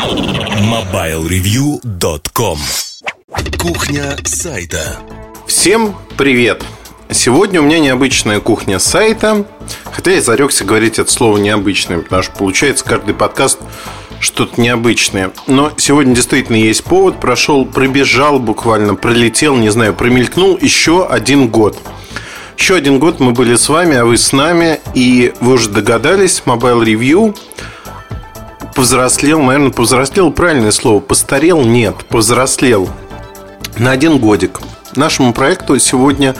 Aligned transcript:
MobileReview.com 0.00 2.58
Кухня 3.58 4.16
сайта. 4.24 4.96
Всем 5.46 5.94
привет! 6.16 6.64
Сегодня 7.10 7.60
у 7.60 7.64
меня 7.64 7.80
необычная 7.80 8.40
кухня 8.40 8.78
сайта. 8.78 9.44
Хотя 9.92 10.12
я 10.12 10.22
зарекся 10.22 10.64
говорить 10.64 10.98
это 10.98 11.12
слово 11.12 11.36
необычное 11.36 11.98
Потому 11.98 12.22
что 12.22 12.32
получается 12.32 12.82
каждый 12.86 13.12
подкаст 13.12 13.58
что-то 14.20 14.58
необычное. 14.58 15.32
Но 15.46 15.70
сегодня 15.76 16.14
действительно 16.14 16.56
есть 16.56 16.82
повод. 16.82 17.20
Прошел, 17.20 17.66
пробежал 17.66 18.38
буквально, 18.38 18.94
пролетел, 18.94 19.54
не 19.56 19.68
знаю, 19.68 19.92
промелькнул 19.92 20.56
еще 20.56 21.06
один 21.06 21.48
год. 21.48 21.76
Еще 22.56 22.74
один 22.74 23.00
год 23.00 23.20
мы 23.20 23.32
были 23.32 23.54
с 23.54 23.68
вами, 23.68 23.96
а 23.96 24.06
вы 24.06 24.16
с 24.16 24.32
нами. 24.32 24.80
И 24.94 25.34
вы 25.40 25.52
уже 25.54 25.68
догадались, 25.68 26.42
Mobile 26.46 26.86
Review 26.86 27.36
повзрослел, 28.74 29.40
наверное, 29.40 29.70
повзрослел 29.70 30.30
правильное 30.32 30.70
слово. 30.70 31.00
Постарел? 31.00 31.62
Нет, 31.62 31.96
повзрослел 32.08 32.88
на 33.78 33.92
один 33.92 34.18
годик. 34.18 34.60
Нашему 34.96 35.32
проекту 35.32 35.78
сегодня 35.78 36.34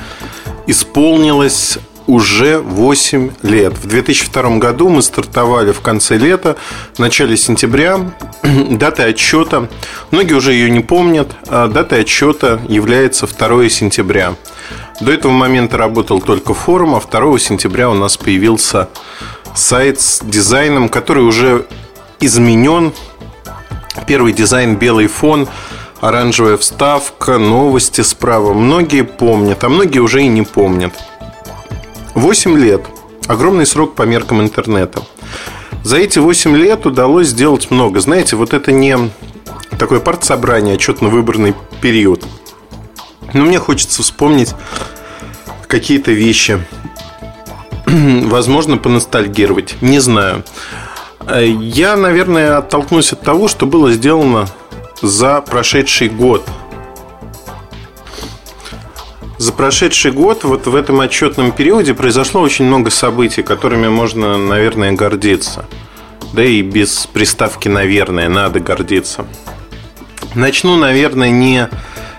исполнилось 0.66 1.78
уже 2.06 2.58
8 2.58 3.30
лет. 3.42 3.74
В 3.78 3.86
2002 3.86 4.58
году 4.58 4.88
мы 4.88 5.02
стартовали 5.02 5.70
в 5.72 5.80
конце 5.80 6.16
лета, 6.16 6.56
в 6.94 6.98
начале 6.98 7.36
сентября. 7.36 8.12
Дата 8.42 9.04
отчета, 9.04 9.68
многие 10.10 10.34
уже 10.34 10.52
ее 10.52 10.70
не 10.70 10.80
помнят, 10.80 11.36
а 11.48 11.68
датой 11.68 12.00
отчета 12.00 12.60
является 12.68 13.26
2 13.26 13.68
сентября. 13.68 14.34
До 15.00 15.12
этого 15.12 15.32
момента 15.32 15.78
работал 15.78 16.20
только 16.20 16.52
форум, 16.52 16.96
а 16.96 17.00
2 17.00 17.38
сентября 17.38 17.88
у 17.88 17.94
нас 17.94 18.16
появился 18.16 18.88
сайт 19.54 20.00
с 20.00 20.20
дизайном, 20.22 20.88
который 20.88 21.22
уже 21.22 21.66
изменен. 22.20 22.92
Первый 24.06 24.32
дизайн 24.32 24.76
белый 24.76 25.06
фон, 25.06 25.48
оранжевая 26.00 26.56
вставка, 26.56 27.38
новости 27.38 28.02
справа. 28.02 28.54
Многие 28.54 29.02
помнят, 29.02 29.64
а 29.64 29.68
многие 29.68 30.00
уже 30.00 30.22
и 30.22 30.28
не 30.28 30.42
помнят. 30.42 30.92
8 32.14 32.58
лет. 32.58 32.82
Огромный 33.26 33.66
срок 33.66 33.94
по 33.94 34.02
меркам 34.02 34.40
интернета. 34.40 35.02
За 35.82 35.96
эти 35.96 36.18
8 36.18 36.56
лет 36.56 36.86
удалось 36.86 37.28
сделать 37.28 37.70
много. 37.70 38.00
Знаете, 38.00 38.36
вот 38.36 38.52
это 38.52 38.72
не 38.72 38.96
такое 39.78 40.00
партсобрание, 40.00 40.76
отчетно-выборный 40.76 41.54
период. 41.80 42.24
Но 43.32 43.44
мне 43.44 43.58
хочется 43.58 44.02
вспомнить 44.02 44.54
какие-то 45.68 46.12
вещи. 46.12 46.64
Возможно, 47.86 48.76
поностальгировать. 48.76 49.76
Не 49.80 50.00
знаю. 50.00 50.44
Э, 51.26 51.46
я, 51.46 51.96
наверное, 51.96 52.58
оттолкнусь 52.58 53.12
от 53.12 53.22
того, 53.22 53.48
что 53.48 53.66
было 53.66 53.92
сделано 53.92 54.48
за 55.02 55.40
прошедший 55.40 56.08
год. 56.08 56.44
За 59.38 59.52
прошедший 59.52 60.12
год, 60.12 60.44
вот 60.44 60.66
в 60.66 60.74
этом 60.74 61.00
отчетном 61.00 61.52
периоде, 61.52 61.94
произошло 61.94 62.42
очень 62.42 62.66
много 62.66 62.90
событий, 62.90 63.42
которыми 63.42 63.88
можно, 63.88 64.36
наверное, 64.36 64.92
гордиться. 64.92 65.64
Да 66.34 66.44
и 66.44 66.62
без 66.62 67.06
приставки 67.06 67.68
«наверное» 67.68 68.28
надо 68.28 68.60
гордиться. 68.60 69.26
Начну, 70.34 70.76
наверное, 70.76 71.30
не 71.30 71.68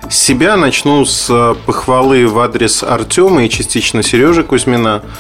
с 0.10 0.18
себя, 0.18 0.58
начну 0.58 1.06
с 1.06 1.56
похвалы 1.66 2.28
в 2.28 2.40
адрес 2.40 2.84
Артема 2.84 3.46
и 3.46 3.50
частично 3.50 4.04
Сережи 4.04 4.44
Кузьмина– 4.44 5.04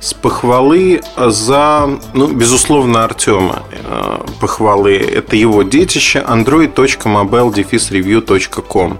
с 0.00 0.14
похвалы 0.14 1.02
за, 1.16 1.88
ну, 2.14 2.28
безусловно, 2.28 3.04
Артема 3.04 3.62
э, 3.70 4.18
похвалы. 4.40 4.96
Это 4.96 5.36
его 5.36 5.62
детище 5.62 6.24
android.mobile-review.com 6.26 8.98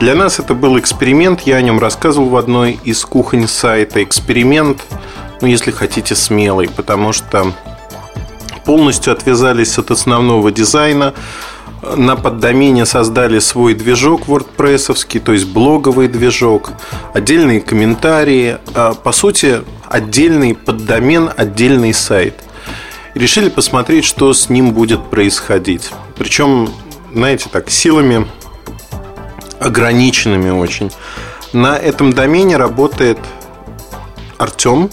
Для 0.00 0.14
нас 0.14 0.38
это 0.38 0.54
был 0.54 0.78
эксперимент, 0.78 1.42
я 1.42 1.56
о 1.56 1.62
нем 1.62 1.78
рассказывал 1.78 2.28
в 2.28 2.36
одной 2.36 2.78
из 2.84 3.04
кухонь 3.04 3.48
сайта. 3.48 4.02
Эксперимент, 4.02 4.82
ну, 5.40 5.48
если 5.48 5.70
хотите, 5.70 6.14
смелый, 6.14 6.68
потому 6.68 7.12
что 7.12 7.52
полностью 8.64 9.12
отвязались 9.12 9.78
от 9.78 9.90
основного 9.90 10.50
дизайна, 10.50 11.14
на 11.96 12.16
поддомене 12.16 12.86
создали 12.86 13.38
свой 13.38 13.74
движок 13.74 14.26
WordPress, 14.26 15.20
то 15.20 15.32
есть 15.32 15.46
блоговый 15.46 16.08
движок, 16.08 16.72
отдельные 17.12 17.60
комментарии. 17.60 18.58
А, 18.74 18.94
по 18.94 19.12
сути, 19.12 19.62
отдельный 19.88 20.54
поддомен, 20.54 21.30
отдельный 21.36 21.92
сайт. 21.92 22.42
И 23.14 23.18
решили 23.18 23.48
посмотреть, 23.48 24.04
что 24.04 24.32
с 24.32 24.48
ним 24.48 24.72
будет 24.72 25.04
происходить. 25.10 25.90
Причем, 26.16 26.70
знаете, 27.12 27.48
так, 27.50 27.70
силами 27.70 28.26
ограниченными 29.60 30.50
очень. 30.50 30.90
На 31.52 31.76
этом 31.76 32.12
домене 32.12 32.56
работает 32.56 33.18
Артем. 34.38 34.90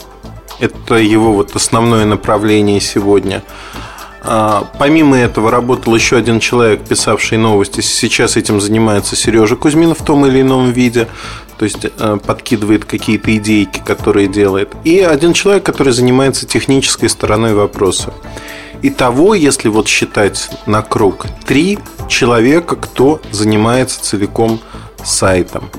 Это 0.59 0.95
его 0.95 1.33
вот 1.33 1.55
основное 1.55 2.05
направление 2.05 2.79
сегодня– 2.79 3.43
помимо 4.77 5.17
этого 5.17 5.49
работал 5.49 5.95
еще 5.95 6.17
один 6.17 6.39
человек, 6.39 6.81
писавший 6.83 7.37
новости. 7.37 7.81
Сейчас 7.81 8.37
этим 8.37 8.61
занимается 8.61 9.15
Сережа 9.15 9.55
Кузьмин 9.55 9.95
в 9.95 10.03
том 10.03 10.25
или 10.25 10.41
ином 10.41 10.71
виде. 10.71 11.07
То 11.57 11.65
есть 11.65 11.85
э, 11.85 12.17
подкидывает 12.25 12.85
какие-то 12.85 13.35
идейки, 13.35 13.81
которые 13.85 14.27
делает. 14.27 14.73
И 14.83 14.99
один 14.99 15.33
человек, 15.33 15.63
который 15.63 15.93
занимается 15.93 16.47
технической 16.47 17.07
стороной 17.07 17.53
вопроса. 17.53 18.13
Итого, 18.81 19.35
если 19.35 19.69
вот 19.69 19.87
считать 19.87 20.49
на 20.65 20.81
круг, 20.81 21.27
три 21.45 21.77
человека, 22.07 22.75
кто 22.75 23.21
занимается 23.31 24.03
целиком 24.03 24.59
сайтом. 25.03 25.69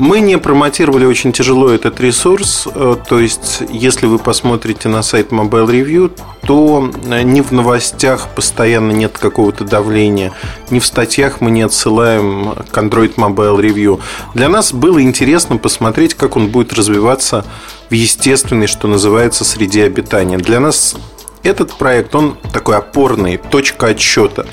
Мы 0.00 0.20
не 0.20 0.38
промотировали 0.38 1.04
очень 1.04 1.30
тяжело 1.30 1.68
этот 1.68 2.00
ресурс. 2.00 2.66
Э, 2.74 2.96
то 3.06 3.20
есть, 3.20 3.62
если 3.68 4.06
вы 4.06 4.18
посмотрите 4.18 4.88
на 4.88 5.02
сайт 5.02 5.30
Mobile 5.30 5.66
Review, 5.66 6.10
то 6.46 6.90
э, 7.04 7.20
ни 7.20 7.42
в 7.42 7.52
новостях 7.52 8.28
постоянно 8.34 8.92
нет 8.92 9.18
какого-то 9.18 9.64
давления, 9.64 10.32
ни 10.70 10.78
в 10.78 10.86
статьях 10.86 11.42
мы 11.42 11.50
не 11.50 11.60
отсылаем 11.60 12.54
к 12.72 12.78
Android 12.78 13.16
Mobile 13.16 13.60
Review. 13.60 14.00
Для 14.32 14.48
нас 14.48 14.72
было 14.72 15.02
интересно 15.02 15.58
посмотреть, 15.58 16.14
как 16.14 16.34
он 16.34 16.48
будет 16.48 16.72
развиваться 16.72 17.44
в 17.90 17.92
естественной, 17.92 18.68
что 18.68 18.88
называется, 18.88 19.44
среде 19.44 19.84
обитания. 19.84 20.38
Для 20.38 20.60
нас 20.60 20.96
этот 21.42 21.74
проект, 21.74 22.14
он 22.14 22.38
такой 22.54 22.78
опорный, 22.78 23.36
точка 23.36 23.88
отсчета. 23.88 24.46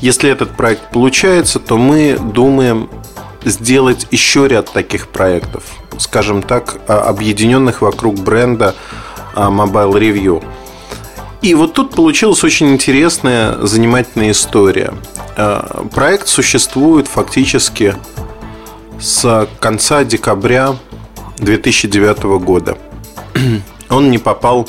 Если 0.00 0.28
этот 0.28 0.56
проект 0.56 0.90
получается, 0.90 1.60
то 1.60 1.78
мы 1.78 2.18
думаем 2.18 2.88
сделать 3.44 4.06
еще 4.10 4.48
ряд 4.48 4.72
таких 4.72 5.08
проектов, 5.08 5.64
скажем 5.98 6.42
так, 6.42 6.78
объединенных 6.88 7.82
вокруг 7.82 8.16
бренда 8.16 8.74
а, 9.34 9.50
Mobile 9.50 9.92
Review. 9.92 10.44
И 11.40 11.54
вот 11.54 11.74
тут 11.74 11.94
получилась 11.94 12.42
очень 12.42 12.70
интересная, 12.72 13.58
занимательная 13.64 14.32
история. 14.32 14.92
А, 15.36 15.86
проект 15.94 16.28
существует 16.28 17.06
фактически 17.06 17.94
с 19.00 19.48
конца 19.60 20.04
декабря 20.04 20.76
2009 21.38 22.22
года. 22.42 22.76
Он 23.90 24.10
не 24.10 24.18
попал 24.18 24.68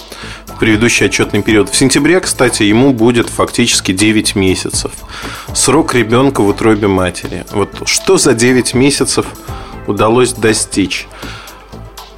предыдущий 0.59 1.06
отчетный 1.06 1.41
период. 1.41 1.69
В 1.69 1.75
сентябре, 1.75 2.19
кстати, 2.19 2.63
ему 2.63 2.91
будет 2.94 3.30
фактически 3.30 3.91
9 3.91 4.35
месяцев. 4.35 4.91
Срок 5.53 5.94
ребенка 5.96 6.41
в 6.41 6.47
утробе 6.47 6.88
матери. 6.88 7.46
Вот 7.52 7.69
что 7.85 8.18
за 8.18 8.34
9 8.34 8.74
месяцев 8.74 9.25
удалось 9.88 10.34
достичь? 10.34 11.07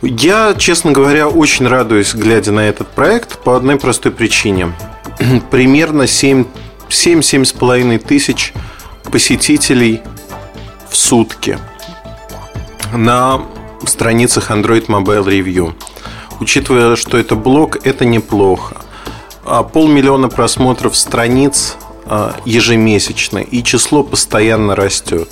Я, 0.02 0.56
честно 0.58 0.92
говоря, 0.92 1.28
очень 1.28 1.68
радуюсь, 1.68 2.16
глядя 2.16 2.52
на 2.52 2.62
этот 2.62 2.88
проект, 2.88 3.38
по 3.40 3.56
одной 3.56 3.78
простой 3.78 4.12
причине. 4.12 4.74
Примерно 5.52 6.04
7-7,5 6.04 8.00
тысяч 8.00 8.54
посетителей 9.12 10.02
в 10.90 10.98
сутки 10.98 11.60
на 12.94 13.42
страницах 13.86 14.50
Android 14.50 14.88
Mobile 14.88 15.24
Review 15.26 15.74
учитывая, 16.42 16.96
что 16.98 17.18
это 17.18 17.36
блог, 17.36 17.86
это 17.86 18.04
неплохо. 18.04 18.78
А 19.46 19.64
полмиллиона 19.64 20.28
просмотров 20.28 20.98
страниц 20.98 21.78
а, 22.06 22.36
ежемесячно, 22.46 23.38
и 23.38 23.64
число 23.64 24.04
постоянно 24.04 24.76
растет. 24.76 25.30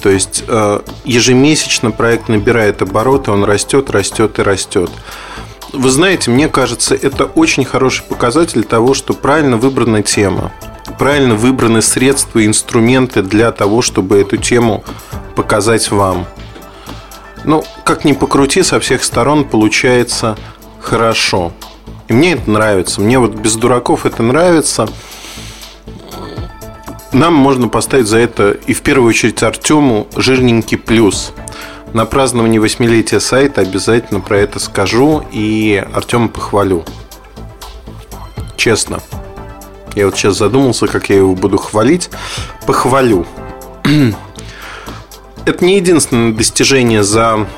То 0.00 0.08
есть 0.08 0.44
а, 0.48 0.82
ежемесячно 1.04 1.90
проект 1.90 2.28
набирает 2.28 2.80
обороты, 2.80 3.30
он 3.30 3.44
растет, 3.44 3.90
растет 3.90 4.38
и 4.38 4.42
растет. 4.42 4.90
Вы 5.72 5.90
знаете, 5.90 6.30
мне 6.30 6.48
кажется, 6.48 6.94
это 6.94 7.24
очень 7.24 7.64
хороший 7.64 8.04
показатель 8.04 8.62
того, 8.62 8.94
что 8.94 9.14
правильно 9.14 9.56
выбрана 9.56 10.02
тема, 10.02 10.52
правильно 10.98 11.34
выбраны 11.34 11.82
средства 11.82 12.38
и 12.40 12.46
инструменты 12.46 13.22
для 13.22 13.50
того, 13.52 13.82
чтобы 13.82 14.18
эту 14.20 14.36
тему 14.36 14.84
показать 15.34 15.90
вам. 15.90 16.26
Ну, 17.44 17.64
как 17.84 18.04
ни 18.04 18.12
покрути, 18.12 18.62
со 18.62 18.78
всех 18.80 19.02
сторон 19.02 19.44
получается 19.44 20.36
хорошо. 20.80 21.52
И 22.08 22.12
мне 22.12 22.32
это 22.32 22.50
нравится. 22.50 23.00
Мне 23.00 23.18
вот 23.18 23.34
без 23.34 23.56
дураков 23.56 24.06
это 24.06 24.22
нравится. 24.22 24.88
нам 27.12 27.34
можно 27.34 27.68
поставить 27.68 28.06
за 28.06 28.18
это 28.18 28.52
и 28.52 28.72
в 28.72 28.82
первую 28.82 29.08
очередь 29.08 29.42
Артему 29.42 30.06
жирненький 30.16 30.78
плюс. 30.78 31.32
На 31.92 32.06
праздновании 32.06 32.58
восьмилетия 32.58 33.20
сайта 33.20 33.60
обязательно 33.60 34.20
про 34.20 34.38
это 34.38 34.58
скажу 34.58 35.24
и 35.30 35.84
Артема 35.92 36.28
похвалю. 36.28 36.84
Честно. 38.56 39.00
Я 39.94 40.06
вот 40.06 40.16
сейчас 40.16 40.38
задумался, 40.38 40.86
как 40.86 41.10
я 41.10 41.16
его 41.16 41.34
буду 41.34 41.58
хвалить. 41.58 42.08
Похвалю. 42.66 43.26
Это 45.44 45.64
не 45.64 45.76
единственное 45.76 46.32
достижение 46.32 47.02
за 47.02 47.48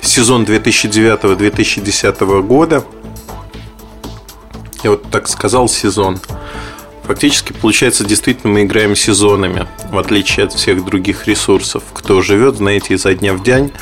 сезон 0.00 0.42
2009-2010 0.42 2.42
года. 2.42 2.84
Я 4.82 4.90
вот 4.90 5.08
так 5.08 5.28
сказал 5.28 5.68
сезон. 5.68 6.18
Фактически, 7.04 7.52
получается, 7.52 8.04
действительно 8.04 8.52
мы 8.52 8.64
играем 8.64 8.96
сезонами, 8.96 9.68
в 9.92 9.98
отличие 9.98 10.46
от 10.46 10.52
всех 10.52 10.84
других 10.84 11.28
ресурсов. 11.28 11.84
Кто 11.94 12.22
живет, 12.22 12.56
знаете, 12.56 12.94
изо 12.94 13.14
дня 13.14 13.34
в 13.34 13.44
день, 13.44 13.72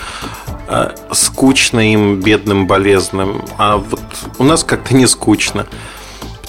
а, 0.69 0.95
скучно 1.13 1.93
им, 1.93 2.21
бедным, 2.21 2.67
болезным. 2.67 3.43
А 3.57 3.79
вот 3.79 4.03
у 4.39 4.45
нас 4.45 4.65
как-то 4.65 4.95
не 4.95 5.07
скучно 5.07 5.67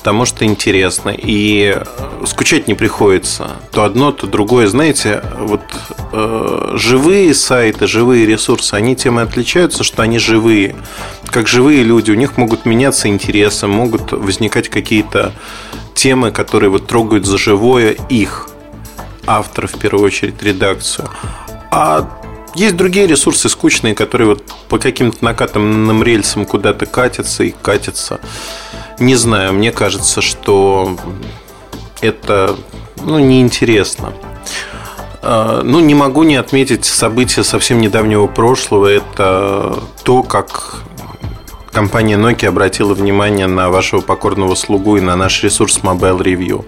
потому 0.08 0.24
что 0.24 0.46
интересно. 0.46 1.10
И 1.10 1.76
э, 1.76 2.26
скучать 2.26 2.70
не 2.70 2.76
приходится. 2.76 3.50
То 3.72 3.84
одно, 3.84 4.14
то 4.14 4.26
другое. 4.26 4.68
Знаете, 4.68 5.22
вот 5.38 5.60
э, 6.14 6.72
живые 6.76 7.34
сайты, 7.34 7.88
живые 7.88 8.26
ресурсы, 8.26 8.74
они 8.74 8.96
тем 8.96 9.20
и 9.20 9.24
отличаются, 9.24 9.84
что 9.84 10.04
они 10.04 10.18
живые. 10.18 10.78
Как 11.26 11.50
живые 11.50 11.84
люди, 11.84 12.12
у 12.12 12.16
них 12.16 12.38
могут 12.38 12.66
меняться 12.66 13.10
интересы, 13.10 13.68
могут 13.68 14.14
возникать 14.14 14.70
какие-то 14.70 15.34
темы, 15.94 16.32
которые 16.32 16.70
вот 16.70 16.88
трогают 16.88 17.26
за 17.26 17.38
живое 17.38 17.98
их, 18.08 18.48
автора, 19.26 19.68
в 19.68 19.78
первую 19.78 20.06
очередь, 20.06 20.42
редакцию. 20.42 21.10
А 21.70 22.17
есть 22.58 22.76
другие 22.76 23.08
ресурсы 23.08 23.50
скучные, 23.50 23.94
которые 23.94 24.30
вот 24.30 24.44
по 24.68 24.80
каким-то 24.80 25.24
накатанным 25.24 26.04
рельсам 26.04 26.46
куда-то 26.46 26.86
катятся 26.86 27.44
и 27.44 27.52
катятся. 27.62 28.20
Не 29.00 29.16
знаю, 29.16 29.54
мне 29.54 29.72
кажется, 29.72 30.22
что 30.22 30.98
это 32.02 32.56
ну, 33.04 33.20
неинтересно. 33.20 34.14
А, 35.22 35.62
ну, 35.64 35.80
не 35.80 35.94
могу 35.94 36.24
не 36.24 36.36
отметить 36.36 36.86
события 36.86 37.44
совсем 37.44 37.80
недавнего 37.80 38.26
прошлого. 38.28 38.88
Это 38.88 39.84
то, 40.04 40.24
как 40.24 40.82
компания 41.72 42.18
Nokia 42.18 42.48
обратила 42.48 42.96
внимание 42.96 43.46
на 43.46 43.70
вашего 43.70 44.02
покорного 44.02 44.56
слугу 44.56 44.98
и 44.98 45.02
на 45.02 45.16
наш 45.16 45.44
ресурс 45.44 45.80
Mobile 45.84 46.20
Review. 46.20 46.66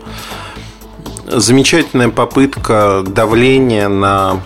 Замечательная 1.26 2.10
попытка 2.10 3.04
давления 3.06 3.88
на 3.88 4.42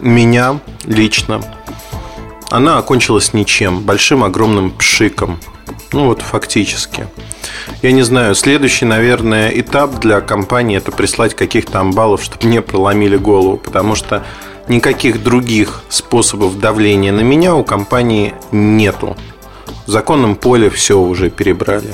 меня 0.00 0.60
лично. 0.84 1.40
Она 2.50 2.78
окончилась 2.78 3.32
ничем, 3.32 3.80
большим 3.80 4.24
огромным 4.24 4.70
пшиком. 4.70 5.38
Ну 5.92 6.06
вот 6.06 6.22
фактически. 6.22 7.06
Я 7.82 7.92
не 7.92 8.02
знаю, 8.02 8.34
следующий, 8.34 8.84
наверное, 8.84 9.48
этап 9.48 10.00
для 10.00 10.20
компании 10.20 10.76
это 10.76 10.92
прислать 10.92 11.34
каких-то 11.34 11.80
амбалов, 11.80 12.22
чтобы 12.22 12.46
мне 12.46 12.62
проломили 12.62 13.16
голову, 13.16 13.56
потому 13.56 13.94
что 13.94 14.24
никаких 14.68 15.22
других 15.22 15.82
способов 15.88 16.58
давления 16.58 17.12
на 17.12 17.20
меня 17.20 17.54
у 17.54 17.64
компании 17.64 18.34
нету. 18.52 19.16
В 19.86 19.90
законном 19.90 20.36
поле 20.36 20.70
все 20.70 20.98
уже 20.98 21.30
перебрали. 21.30 21.92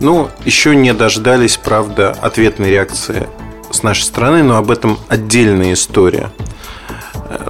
Ну, 0.00 0.28
еще 0.44 0.74
не 0.74 0.94
дождались, 0.94 1.58
правда, 1.58 2.10
ответной 2.10 2.70
реакции 2.70 3.28
с 3.70 3.82
нашей 3.82 4.02
стороны, 4.02 4.42
но 4.42 4.56
об 4.56 4.70
этом 4.70 4.98
отдельная 5.08 5.74
история. 5.74 6.30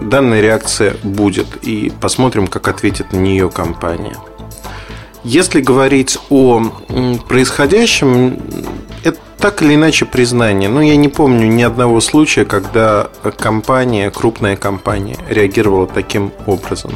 Данная 0.01 0.41
реакция 0.41 0.97
будет, 1.03 1.47
и 1.63 1.93
посмотрим, 2.01 2.47
как 2.47 2.69
ответит 2.69 3.13
на 3.13 3.19
нее 3.19 3.51
компания. 3.51 4.17
Если 5.25 5.61
говорить 5.61 6.19
о 6.31 6.63
происходящем, 7.29 8.39
это 9.05 9.19
так 9.39 9.63
или 9.63 9.75
иначе 9.77 10.05
признание. 10.05 10.69
Но 10.69 10.83
я 10.83 10.97
не 10.97 11.09
помню 11.09 11.47
ни 11.47 11.63
одного 11.63 12.01
случая, 12.01 12.45
когда 12.45 13.09
компания, 13.39 14.11
крупная 14.11 14.57
компания, 14.57 15.17
реагировала 15.29 15.87
таким 15.87 16.33
образом. 16.47 16.93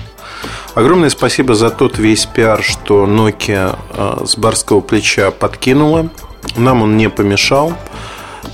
Огромное 0.74 1.08
спасибо 1.08 1.54
за 1.54 1.70
тот 1.70 1.98
весь 1.98 2.26
пиар, 2.26 2.62
что 2.62 3.06
Nokia 3.06 3.78
э, 3.94 4.26
с 4.26 4.36
барского 4.36 4.80
плеча 4.80 5.30
подкинула. 5.30 6.10
Нам 6.56 6.82
он 6.82 6.96
не 6.96 7.08
помешал. 7.08 7.72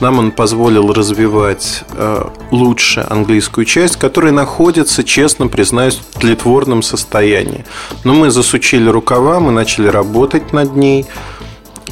Нам 0.01 0.19
он 0.19 0.33
позволил 0.33 0.93
развивать 0.93 1.85
э, 1.93 2.25
лучше 2.51 3.07
английскую 3.09 3.65
часть, 3.65 3.97
которая 3.97 4.33
находится, 4.33 5.05
честно 5.05 5.49
признаюсь, 5.49 5.97
в 5.97 6.19
тлетворном 6.19 6.83
состоянии. 6.83 7.65
Но 8.05 8.15
мы 8.15 8.31
засучили 8.31 8.89
рукава, 8.89 9.41
мы 9.41 9.53
начали 9.53 9.87
работать 9.89 10.53
над 10.53 10.77
ней. 10.77 11.07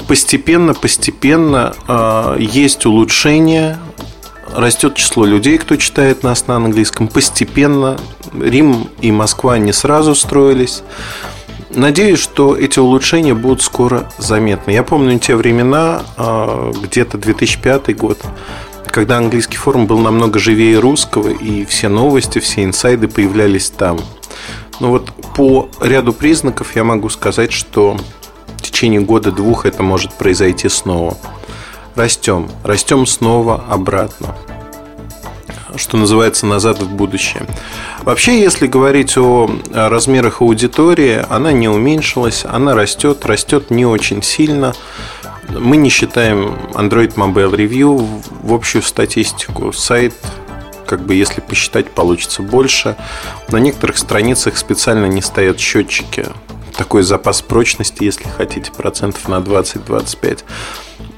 Постепенно, 0.09 0.75
постепенно 0.75 1.75
э, 1.87 2.37
есть 2.41 2.87
улучшение, 2.87 3.79
растет 4.55 4.95
число 4.95 5.25
людей, 5.25 5.59
кто 5.59 5.77
читает 5.77 6.23
нас 6.23 6.47
на 6.47 6.57
английском. 6.57 7.09
Постепенно 7.09 7.99
Рим 8.39 8.89
и 9.01 9.13
Москва 9.13 9.59
не 9.59 9.73
сразу 9.73 10.15
строились. 10.15 10.83
Надеюсь, 11.71 12.19
что 12.19 12.57
эти 12.57 12.81
улучшения 12.81 13.33
будут 13.33 13.63
скоро 13.63 14.11
заметны. 14.19 14.73
Я 14.73 14.83
помню 14.83 15.19
те 15.21 15.37
времена, 15.37 16.03
а, 16.17 16.73
где-то 16.73 17.17
2005 17.17 17.97
год, 17.97 18.19
когда 18.87 19.19
английский 19.19 19.57
форум 19.57 19.87
был 19.87 19.99
намного 19.99 20.41
живее 20.41 20.81
русского, 20.81 21.29
и 21.29 21.65
все 21.65 21.89
новости, 21.89 22.41
все 22.41 22.65
инсайды 22.65 23.07
появлялись 23.07 23.71
там. 23.71 24.01
Но 24.81 24.91
вот 24.91 25.11
по 25.37 25.69
ряду 25.81 26.13
признаков 26.13 26.75
я 26.75 26.83
могу 26.83 27.09
сказать, 27.09 27.53
что 27.53 27.97
в 28.57 28.63
течение 28.63 29.01
года-двух 29.01 29.65
это 29.65 29.85
может 29.85 30.13
произойти 30.15 30.69
снова. 30.69 31.17
Растем, 31.95 32.51
растем 32.65 33.07
снова 33.07 33.65
обратно 33.69 34.35
что 35.77 35.97
называется, 35.97 36.47
назад 36.47 36.81
в 36.81 36.89
будущее. 36.89 37.47
Вообще, 38.03 38.41
если 38.41 38.67
говорить 38.67 39.17
о 39.17 39.51
размерах 39.73 40.41
аудитории, 40.41 41.25
она 41.29 41.53
не 41.53 41.69
уменьшилась, 41.69 42.45
она 42.45 42.75
растет, 42.75 43.25
растет 43.27 43.71
не 43.71 43.87
очень 43.87 44.23
сильно. 44.23 44.75
Мы 45.49 45.77
не 45.77 45.89
считаем 45.89 46.57
Android 46.75 47.15
Mobile 47.15 47.55
Review 47.55 48.23
в 48.43 48.55
общую 48.55 48.83
статистику. 48.83 49.73
Сайт 49.73 50.15
как 50.87 51.03
бы 51.03 51.15
если 51.15 51.41
посчитать, 51.41 51.89
получится 51.93 52.43
больше. 52.43 52.97
На 53.49 53.59
некоторых 53.59 53.97
страницах 53.97 54.57
специально 54.57 55.07
не 55.07 55.23
стоят 55.23 55.61
счетчики. 55.61 56.27
Такой 56.81 57.03
запас 57.03 57.43
прочности, 57.43 58.05
если 58.05 58.27
хотите, 58.27 58.73
процентов 58.73 59.29
на 59.29 59.41
20-25. 59.41 60.39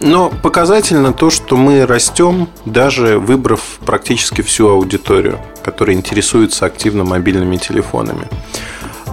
Но 0.00 0.28
показательно 0.28 1.12
то, 1.12 1.31
что 1.31 1.57
мы 1.57 1.87
растем, 1.87 2.49
даже 2.64 3.21
выбрав 3.21 3.78
практически 3.87 4.42
всю 4.42 4.71
аудиторию, 4.71 5.38
которая 5.62 5.95
интересуется 5.95 6.66
активно 6.66 7.04
мобильными 7.04 7.59
телефонами. 7.59 8.26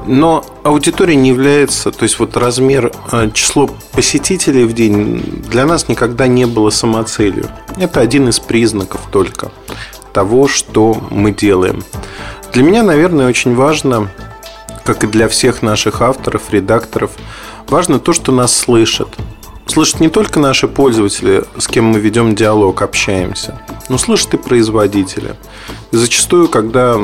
Но 0.07 0.43
аудитория 0.63 1.15
не 1.15 1.29
является, 1.29 1.91
то 1.91 2.01
есть 2.01 2.17
вот 2.17 2.35
размер, 2.35 2.93
э, 3.11 3.29
число 3.31 3.69
посетителей 3.91 4.63
в 4.63 4.73
день 4.73 5.43
для 5.51 5.67
нас 5.67 5.87
никогда 5.87 6.25
не 6.25 6.47
было 6.47 6.71
самоцелью. 6.71 7.45
Это 7.77 7.99
один 7.99 8.27
из 8.27 8.39
признаков 8.39 9.01
только 9.11 9.51
того, 10.13 10.47
что 10.47 10.97
мы 11.11 11.31
делаем. 11.31 11.83
Для 12.53 12.63
меня, 12.63 12.81
наверное, 12.81 13.27
очень 13.27 13.53
важно, 13.53 14.09
как 14.89 15.03
и 15.03 15.07
для 15.07 15.27
всех 15.27 15.61
наших 15.61 16.01
авторов, 16.01 16.49
редакторов, 16.49 17.11
важно 17.67 17.99
то, 17.99 18.11
что 18.11 18.31
нас 18.31 18.51
слышат 18.55 19.09
слышат 19.67 19.99
не 19.99 20.09
только 20.09 20.39
наши 20.39 20.67
пользователи, 20.67 21.43
с 21.59 21.67
кем 21.67 21.85
мы 21.85 21.99
ведем 21.99 22.33
диалог, 22.33 22.81
общаемся, 22.81 23.61
но 23.87 23.99
слышат 23.99 24.33
и 24.33 24.37
производители. 24.37 25.35
И 25.91 25.95
зачастую, 25.95 26.47
когда 26.47 26.97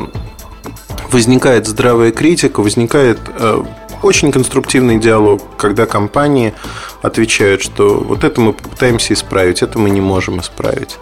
возникает 1.11 1.67
здравая 1.67 2.11
критика, 2.11 2.61
возникает 2.61 3.19
э, 3.37 3.63
очень 4.01 4.31
конструктивный 4.31 4.97
диалог, 4.97 5.43
когда 5.57 5.85
компании 5.85 6.55
отвечают, 7.03 7.61
что 7.61 7.99
вот 7.99 8.23
это 8.23 8.41
мы 8.41 8.53
попытаемся 8.53 9.13
исправить, 9.13 9.61
это 9.61 9.77
мы 9.77 9.91
не 9.91 10.01
можем 10.01 10.39
исправить. 10.39 10.97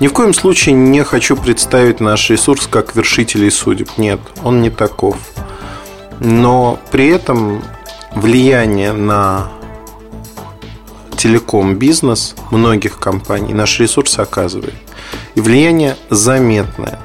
Ни 0.00 0.06
в 0.06 0.14
коем 0.14 0.32
случае 0.32 0.74
не 0.74 1.04
хочу 1.04 1.36
представить 1.36 2.00
наш 2.00 2.30
ресурс 2.30 2.66
как 2.66 2.96
вершителей 2.96 3.50
судеб. 3.50 3.90
Нет, 3.98 4.18
он 4.42 4.62
не 4.62 4.70
таков. 4.70 5.18
Но 6.24 6.78
при 6.92 7.08
этом 7.08 7.62
влияние 8.14 8.92
на 8.92 9.48
телеком-бизнес 11.16 12.36
многих 12.50 12.98
компаний 12.98 13.54
наш 13.54 13.80
ресурс 13.80 14.18
оказывает. 14.18 14.74
И 15.34 15.40
влияние 15.40 15.96
заметное. 16.10 17.00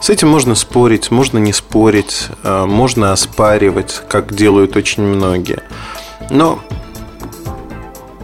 С 0.00 0.10
этим 0.10 0.28
можно 0.28 0.54
спорить, 0.54 1.10
можно 1.10 1.38
не 1.38 1.52
спорить, 1.52 2.28
э, 2.42 2.64
можно 2.66 3.12
оспаривать, 3.12 4.02
как 4.08 4.34
делают 4.34 4.76
очень 4.76 5.02
многие. 5.02 5.62
Но 6.30 6.60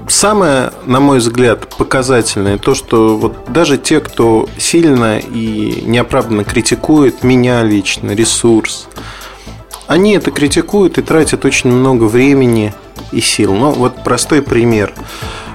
самое, 0.08 0.72
на 0.86 1.00
мой 1.00 1.18
взгляд, 1.18 1.68
показательное 1.76 2.58
то, 2.58 2.74
что 2.74 3.16
вот 3.16 3.52
даже 3.52 3.76
те, 3.76 4.00
кто 4.00 4.48
сильно 4.56 5.18
и 5.18 5.82
неоправданно 5.84 6.44
критикует 6.44 7.24
меня 7.24 7.62
лично, 7.64 8.12
ресурс, 8.12 8.88
они 9.86 10.14
это 10.14 10.30
критикуют 10.30 10.98
и 10.98 11.02
тратят 11.02 11.44
очень 11.44 11.70
много 11.70 12.04
времени 12.04 12.74
и 13.12 13.20
сил. 13.20 13.54
Ну, 13.54 13.70
вот 13.72 14.02
простой 14.02 14.42
пример. 14.42 14.92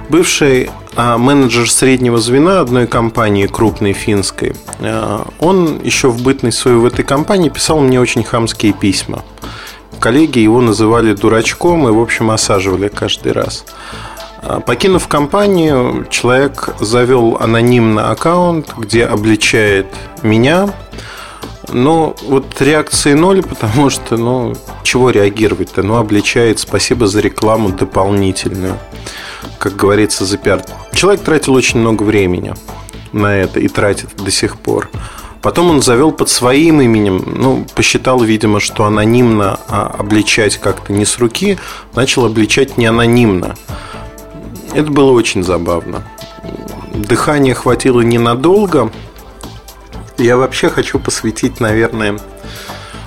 Бывший 0.08 0.70
а, 0.94 1.16
менеджер 1.16 1.70
среднего 1.70 2.18
звена 2.18 2.60
одной 2.60 2.86
компании, 2.86 3.46
крупной 3.46 3.92
финской, 3.92 4.54
а, 4.80 5.26
он 5.38 5.80
еще 5.82 6.08
в 6.08 6.22
бытность 6.22 6.58
свою 6.58 6.80
в 6.80 6.86
этой 6.86 7.04
компании 7.04 7.48
писал 7.48 7.80
мне 7.80 8.00
очень 8.00 8.24
хамские 8.24 8.72
письма. 8.72 9.24
Коллеги 10.00 10.40
его 10.40 10.60
называли 10.60 11.14
дурачком 11.14 11.88
и, 11.88 11.92
в 11.92 12.00
общем, 12.00 12.30
осаживали 12.30 12.88
каждый 12.88 13.32
раз. 13.32 13.64
А, 14.42 14.60
покинув 14.60 15.06
компанию, 15.08 16.06
человек 16.10 16.74
завел 16.80 17.38
анонимный 17.40 18.02
аккаунт, 18.02 18.74
где 18.76 19.06
обличает 19.06 19.86
меня. 20.22 20.68
Но 21.72 22.14
вот 22.22 22.60
реакции 22.60 23.14
ноль, 23.14 23.42
потому 23.42 23.90
что, 23.90 24.16
ну, 24.16 24.54
чего 24.82 25.10
реагировать-то? 25.10 25.82
Ну, 25.82 25.96
обличает, 25.96 26.58
спасибо 26.58 27.06
за 27.06 27.20
рекламу 27.20 27.70
дополнительную. 27.70 28.78
Как 29.58 29.76
говорится, 29.76 30.24
за 30.24 30.38
пиар. 30.38 30.62
Человек 30.92 31.22
тратил 31.22 31.54
очень 31.54 31.80
много 31.80 32.02
времени 32.02 32.54
на 33.12 33.36
это 33.36 33.60
и 33.60 33.68
тратит 33.68 34.10
до 34.16 34.30
сих 34.30 34.58
пор. 34.58 34.90
Потом 35.42 35.70
он 35.70 35.82
завел 35.82 36.12
под 36.12 36.28
своим 36.28 36.80
именем, 36.80 37.24
ну, 37.26 37.66
посчитал, 37.74 38.20
видимо, 38.20 38.60
что 38.60 38.84
анонимно 38.84 39.58
а 39.68 39.92
обличать 39.98 40.56
как-то 40.56 40.92
не 40.92 41.04
с 41.04 41.18
руки, 41.18 41.58
начал 41.96 42.24
обличать 42.24 42.78
не 42.78 42.86
анонимно. 42.86 43.56
Это 44.72 44.90
было 44.90 45.10
очень 45.10 45.42
забавно. 45.42 46.04
Дыхания 46.94 47.54
хватило 47.54 48.00
ненадолго. 48.02 48.92
Я 50.22 50.36
вообще 50.36 50.70
хочу 50.70 51.00
посвятить, 51.00 51.58
наверное, 51.58 52.16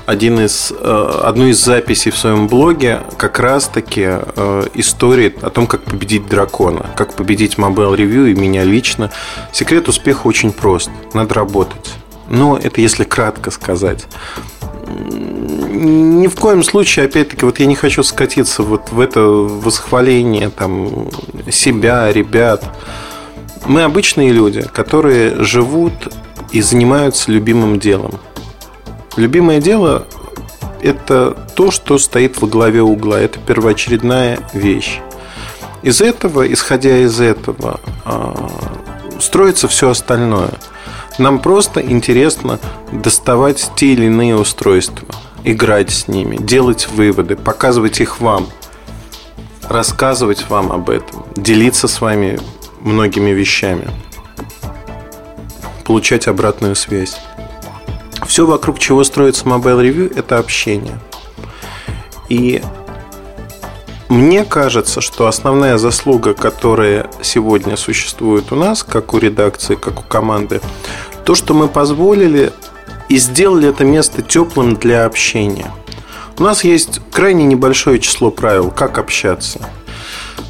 один 0.05 0.37
из, 0.37 0.73
э, 0.77 1.21
одну 1.23 1.47
из 1.47 1.63
записей 1.63 2.11
в 2.11 2.17
своем 2.17 2.47
блоге 2.47 3.03
как 3.17 3.39
раз-таки 3.39 4.03
э, 4.05 4.63
истории 4.73 5.33
о 5.41 5.49
том, 5.49 5.65
как 5.65 5.83
победить 5.83 6.27
дракона, 6.27 6.87
как 6.97 7.13
победить 7.13 7.55
Mobile 7.55 7.95
Review 7.95 8.29
и 8.29 8.35
меня 8.35 8.65
лично. 8.65 9.11
Секрет 9.53 9.87
успеха 9.87 10.27
очень 10.27 10.51
прост. 10.51 10.89
Надо 11.13 11.33
работать. 11.35 11.93
Но 12.27 12.57
это 12.57 12.81
если 12.81 13.05
кратко 13.05 13.49
сказать 13.49 14.05
ни 14.87 16.27
в 16.27 16.35
коем 16.35 16.63
случае, 16.63 17.05
опять-таки, 17.05 17.45
вот 17.45 17.59
я 17.59 17.65
не 17.65 17.75
хочу 17.75 18.01
скатиться 18.03 18.63
вот 18.63 18.91
в 18.91 18.99
это 18.99 19.21
восхваление 19.21 20.49
там, 20.49 21.09
себя, 21.51 22.11
ребят. 22.11 22.63
Мы 23.65 23.83
обычные 23.83 24.31
люди, 24.31 24.61
которые 24.61 25.43
живут 25.43 25.93
и 26.55 26.61
занимаются 26.61 27.31
любимым 27.31 27.79
делом. 27.79 28.19
Любимое 29.17 29.59
дело– 29.59 30.07
это 30.81 31.31
то, 31.55 31.69
что 31.69 31.97
стоит 31.97 32.41
во 32.41 32.47
главе 32.47 32.81
угла. 32.81 33.19
Это 33.19 33.39
первоочередная 33.39 34.39
вещь. 34.53 34.99
Из 35.83 36.01
этого, 36.01 36.51
исходя 36.51 36.97
из 36.99 37.19
этого, 37.19 37.79
а, 38.05 38.49
строится 39.19 39.67
все 39.67 39.89
остальное. 39.89 40.51
Нам 41.19 41.39
просто 41.39 41.81
интересно 41.81 42.59
доставать 42.91 43.71
те 43.75 43.93
или 43.93 44.05
иные 44.05 44.35
устройства– 44.35 45.07
играть 45.45 45.91
с 45.91 46.07
ними, 46.07 46.37
делать 46.37 46.87
выводы, 46.87 47.35
показывать 47.35 48.01
их 48.01 48.19
вам, 48.19 48.47
рассказывать 49.69 50.49
вам 50.49 50.71
об 50.71 50.89
этом, 50.89 51.25
делиться 51.35 51.87
с 51.87 52.01
вами 52.01 52.39
многими 52.81 53.31
вещами, 53.31 53.89
получать 55.85 56.27
обратную 56.27 56.75
связь. 56.75 57.17
Все, 58.27 58.45
вокруг 58.45 58.79
чего 58.79 59.03
строится 59.03 59.45
Mobile 59.45 59.81
Review, 59.81 60.17
это 60.17 60.39
общение. 60.39 60.99
И 62.27 62.61
мне 64.09 64.43
кажется, 64.43 65.01
что 65.01 65.27
основная 65.27 65.77
заслуга, 65.77 66.33
которая 66.33 67.09
сегодня 67.21 67.77
существует 67.77 68.51
у 68.51 68.55
нас, 68.55 68.83
как 68.83 69.13
у 69.13 69.17
редакции, 69.17 69.75
как 69.75 69.99
у 69.99 70.03
команды, 70.03 70.61
то, 71.23 71.35
что 71.35 71.53
мы 71.53 71.67
позволили 71.67 72.51
и 73.09 73.17
сделали 73.17 73.69
это 73.69 73.83
место 73.83 74.21
теплым 74.21 74.75
для 74.75 75.05
общения. 75.05 75.71
У 76.37 76.43
нас 76.43 76.63
есть 76.63 76.99
крайне 77.11 77.45
небольшое 77.45 77.99
число 77.99 78.31
правил, 78.31 78.71
как 78.71 78.97
общаться. 78.97 79.59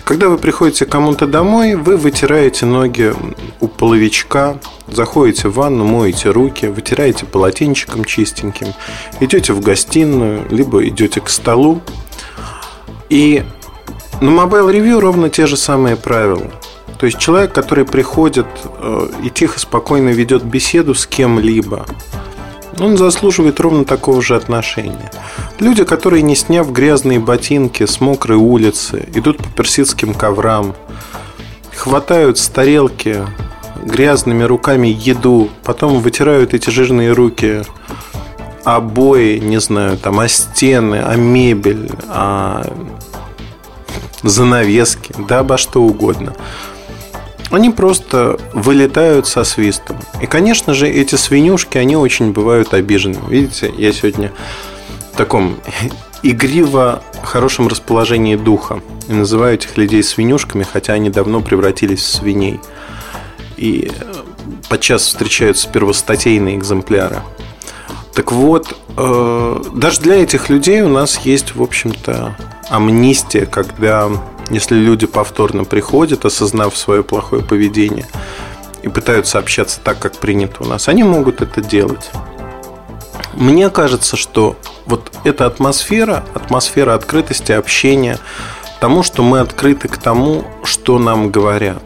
Когда 0.06 0.30
вы 0.30 0.38
приходите 0.38 0.86
кому-то 0.86 1.26
домой, 1.26 1.74
вы 1.74 1.98
вытираете 1.98 2.68
ноги 2.68 3.12
у 3.60 3.68
половичка, 3.68 4.60
заходите 4.88 5.48
в 5.50 5.56
ванну, 5.56 5.84
моете 5.84 6.30
руки, 6.30 6.68
вытираете 6.68 7.26
полотенчиком 7.26 8.06
чистеньким, 8.06 8.68
идете 9.20 9.54
в 9.54 9.62
гостиную, 9.62 10.46
либо 10.52 10.88
идете 10.88 11.22
к 11.22 11.30
столу. 11.30 11.82
И 13.10 13.44
на 14.22 14.30
Mobile 14.30 14.72
Review 14.72 15.00
ровно 15.00 15.32
те 15.32 15.48
же 15.48 15.58
самые 15.58 15.96
правила. 15.96 16.52
То 17.00 17.08
есть 17.08 17.18
человек, 17.18 17.52
который 17.52 17.86
приходит 17.86 18.46
э, 18.64 19.08
и 19.24 19.32
тихо, 19.32 19.60
спокойно 19.60 20.10
ведет 20.10 20.44
беседу 20.44 20.94
с 20.94 21.08
кем-либо, 21.08 21.88
он 22.80 22.98
заслуживает 22.98 23.60
ровно 23.60 23.86
такого 23.86 24.22
же 24.22 24.36
отношения. 24.36 25.12
Люди, 25.60 25.84
которые, 25.84 26.22
не 26.22 26.36
сняв 26.36 26.72
грязные 26.72 27.20
ботинки 27.20 27.86
с 27.86 28.02
мокрой 28.02 28.38
улицы, 28.38 29.08
идут 29.14 29.38
по 29.38 29.50
персидским 29.50 30.14
коврам, 30.14 30.76
хватают 31.76 32.38
с 32.38 32.48
тарелки 32.48 33.26
грязными 33.84 34.44
руками 34.44 34.88
еду, 34.88 35.50
потом 35.64 36.00
вытирают 36.00 36.54
эти 36.54 36.70
жирные 36.70 37.12
руки 37.12 37.64
обои, 38.64 39.38
не 39.38 39.60
знаю, 39.60 39.98
там, 39.98 40.20
о 40.20 40.28
стены, 40.28 40.96
о 40.96 41.16
мебель, 41.16 41.92
о 42.10 42.64
занавески, 44.24 45.14
да 45.28 45.40
обо 45.40 45.58
что 45.58 45.82
угодно– 45.82 46.34
они 47.52 47.70
просто 47.70 48.40
вылетают 48.54 49.28
со 49.28 49.44
свистом. 49.44 49.98
И, 50.22 50.26
конечно 50.26 50.74
же, 50.74 50.88
эти 50.88 51.16
свинюшки, 51.16 51.78
они 51.78 51.96
очень 51.96 52.32
бывают 52.32 52.74
обижены. 52.74 53.20
Видите, 53.28 53.72
я 53.78 53.92
сегодня 53.92 54.32
в 55.14 55.18
таком 55.18 55.58
игриво 56.24 57.04
хорошем 57.24 57.68
расположении 57.68 58.36
духа. 58.36 58.82
И 59.08 59.14
называю 59.14 59.56
этих 59.56 59.78
людей 59.78 60.02
свинюшками, 60.04 60.64
хотя 60.64 60.94
они 60.94 61.10
давно 61.10 61.42
превратились 61.42 62.02
в 62.02 62.08
свиней. 62.08 62.60
И 63.58 63.92
э, 63.92 64.14
подчас 64.70 65.04
встречаются 65.04 65.70
первостатейные 65.70 66.58
экземпляры. 66.58 67.22
Так 68.14 68.32
вот, 68.32 68.76
э, 68.98 69.64
даже 69.74 70.02
для 70.02 70.24
этих 70.24 70.50
людей 70.50 70.82
у 70.82 70.90
нас 70.90 71.20
есть, 71.20 71.56
в 71.56 71.62
общем-то, 71.62 72.36
амнистия, 72.70 73.46
когда 73.46 74.10
если 74.50 74.76
люди 74.76 75.08
повторно 75.08 75.64
приходят, 75.64 76.26
осознав 76.26 76.78
свое 76.78 77.04
плохое 77.04 77.44
поведение 77.44 78.08
и 78.84 78.88
пытаются 78.88 79.40
общаться 79.40 79.80
так, 79.84 80.00
как 80.00 80.18
принято 80.18 80.64
у 80.64 80.68
нас, 80.68 80.88
они 80.88 81.04
могут 81.04 81.42
это 81.42 81.62
делать. 81.62 82.12
Мне 83.34 83.70
кажется, 83.70 84.16
что 84.16 84.56
вот 84.86 85.12
эта 85.24 85.46
атмосфера, 85.46 86.24
атмосфера 86.34 86.94
открытости, 86.94 87.52
общения, 87.52 88.20
тому, 88.80 89.04
что 89.04 89.24
мы 89.24 89.40
открыты 89.40 89.88
к 89.88 89.98
тому, 89.98 90.46
что 90.64 91.00
нам 91.00 91.32
говорят. 91.32 91.84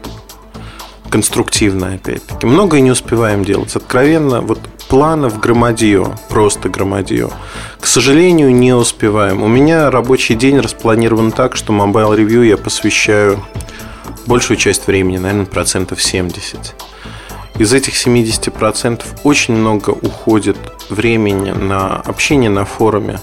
Конструктивно, 1.08 1.94
опять-таки. 1.94 2.46
Многое 2.46 2.80
не 2.80 2.90
успеваем 2.90 3.44
делать. 3.44 3.74
Откровенно, 3.74 4.42
вот 4.42 4.60
планов 4.90 5.38
громадье, 5.38 6.04
просто 6.28 6.68
громадье. 6.68 7.30
К 7.80 7.86
сожалению, 7.86 8.52
не 8.52 8.74
успеваем. 8.74 9.42
У 9.42 9.46
меня 9.46 9.88
рабочий 9.88 10.34
день 10.34 10.58
распланирован 10.58 11.30
так, 11.30 11.56
что 11.56 11.72
Mobile 11.72 12.16
Review 12.16 12.44
я 12.44 12.56
посвящаю 12.56 13.42
большую 14.26 14.56
часть 14.56 14.88
времени, 14.88 15.18
наверное, 15.18 15.46
процентов 15.46 16.02
70. 16.02 16.74
Из 17.58 17.72
этих 17.72 17.94
70% 17.94 19.04
очень 19.22 19.54
много 19.54 19.90
уходит 19.90 20.58
времени 20.88 21.52
на 21.52 21.96
общение 21.96 22.50
на 22.50 22.64
форуме. 22.64 23.20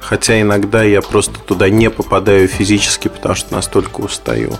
Хотя 0.00 0.40
иногда 0.40 0.82
я 0.82 1.02
просто 1.02 1.38
туда 1.40 1.68
не 1.68 1.90
попадаю 1.90 2.48
физически, 2.48 3.08
потому 3.08 3.34
что 3.34 3.54
настолько 3.54 4.00
устаю. 4.00 4.54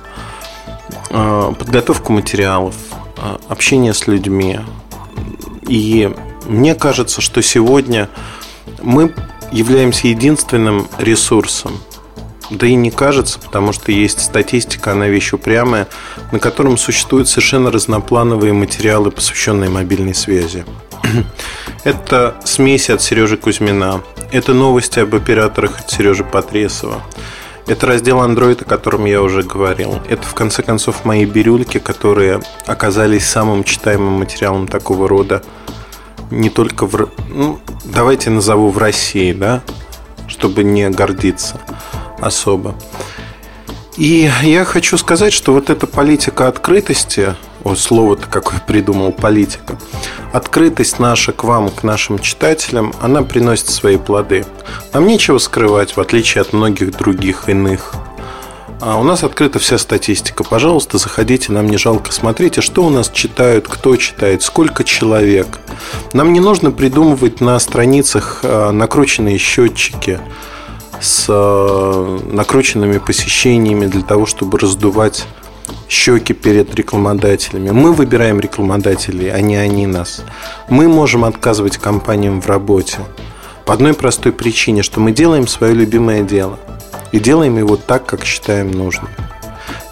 А, 1.10 1.52
подготовка 1.52 2.12
материалов, 2.12 2.74
а, 3.16 3.40
общение 3.48 3.94
с 3.94 4.06
людьми. 4.06 4.60
И 5.66 6.14
мне 6.46 6.74
кажется, 6.74 7.20
что 7.20 7.42
сегодня 7.42 8.08
мы 8.80 9.14
являемся 9.50 10.08
единственным 10.08 10.88
ресурсом. 10.98 11.80
Да 12.50 12.66
и 12.66 12.74
не 12.74 12.90
кажется, 12.90 13.38
потому 13.38 13.72
что 13.72 13.92
есть 13.92 14.20
статистика, 14.20 14.92
она 14.92 15.08
вещь 15.08 15.32
упрямая, 15.32 15.88
на 16.32 16.38
котором 16.38 16.76
существуют 16.76 17.28
совершенно 17.28 17.70
разноплановые 17.70 18.52
материалы, 18.52 19.10
посвященные 19.10 19.70
мобильной 19.70 20.14
связи. 20.14 20.64
Это 21.84 22.36
смеси 22.44 22.92
от 22.92 23.00
Сережи 23.00 23.36
Кузьмина, 23.36 24.02
это 24.30 24.54
новости 24.54 24.98
об 24.98 25.14
операторах 25.14 25.80
от 25.80 25.90
Сережи 25.90 26.24
Потресова, 26.24 27.02
Это 27.66 27.86
раздел 27.86 28.18
Android, 28.18 28.62
о 28.62 28.64
котором 28.64 29.04
я 29.04 29.20
уже 29.20 29.42
говорил. 29.42 30.00
Это, 30.08 30.22
в 30.22 30.34
конце 30.34 30.62
концов, 30.62 31.04
мои 31.04 31.26
бирюльки, 31.26 31.78
которые 31.78 32.40
оказались 32.66 33.26
самым 33.26 33.62
читаемым 33.62 34.14
материалом 34.14 34.66
такого 34.68 35.06
рода. 35.06 35.42
Не 36.32 36.48
только 36.48 36.86
в... 36.86 37.10
Ну, 37.28 37.60
давайте 37.84 38.30
назову 38.30 38.70
в 38.70 38.78
России, 38.78 39.34
да? 39.34 39.62
Чтобы 40.26 40.64
не 40.64 40.88
гордиться 40.88 41.60
особо. 42.20 42.74
И 43.98 44.30
я 44.42 44.64
хочу 44.64 44.96
сказать, 44.96 45.34
что 45.34 45.52
вот 45.52 45.68
эта 45.68 45.86
политика 45.86 46.48
открытости, 46.48 47.34
вот 47.64 47.78
слово-то 47.78 48.26
какое 48.28 48.58
придумал 48.60 49.12
политика, 49.12 49.78
открытость 50.32 50.98
наша 50.98 51.32
к 51.32 51.44
вам, 51.44 51.68
к 51.68 51.82
нашим 51.82 52.18
читателям, 52.18 52.94
она 53.02 53.22
приносит 53.22 53.68
свои 53.68 53.98
плоды. 53.98 54.46
Нам 54.94 55.06
нечего 55.06 55.36
скрывать, 55.36 55.96
в 55.96 56.00
отличие 56.00 56.40
от 56.40 56.54
многих 56.54 56.96
других 56.96 57.50
иных. 57.50 57.92
А 58.84 58.98
у 58.98 59.04
нас 59.04 59.22
открыта 59.22 59.60
вся 59.60 59.78
статистика. 59.78 60.42
Пожалуйста, 60.42 60.98
заходите, 60.98 61.52
нам 61.52 61.68
не 61.68 61.76
жалко. 61.76 62.10
Смотрите, 62.10 62.60
что 62.62 62.82
у 62.82 62.90
нас 62.90 63.10
читают, 63.10 63.68
кто 63.68 63.94
читает, 63.94 64.42
сколько 64.42 64.82
человек. 64.82 65.60
Нам 66.12 66.32
не 66.32 66.40
нужно 66.40 66.72
придумывать 66.72 67.40
на 67.40 67.56
страницах 67.60 68.40
а, 68.42 68.72
накрученные 68.72 69.38
счетчики 69.38 70.18
с 71.00 71.26
э, 71.28 72.18
накрученными 72.32 72.98
посещениями 72.98 73.86
для 73.86 74.02
того, 74.02 74.26
чтобы 74.26 74.58
раздувать 74.58 75.26
щеки 75.88 76.32
перед 76.32 76.74
рекламодателями. 76.74 77.70
Мы 77.70 77.92
выбираем 77.92 78.40
рекламодателей, 78.40 79.30
а 79.32 79.40
не 79.40 79.54
они 79.54 79.86
нас. 79.86 80.24
Мы 80.68 80.88
можем 80.88 81.24
отказывать 81.24 81.76
компаниям 81.76 82.40
в 82.40 82.48
работе 82.48 82.98
по 83.64 83.74
одной 83.74 83.94
простой 83.94 84.32
причине, 84.32 84.82
что 84.82 84.98
мы 84.98 85.12
делаем 85.12 85.46
свое 85.46 85.72
любимое 85.72 86.22
дело 86.22 86.58
и 87.12 87.18
делаем 87.18 87.58
его 87.58 87.76
так, 87.76 88.06
как 88.06 88.24
считаем 88.24 88.70
нужным. 88.70 89.10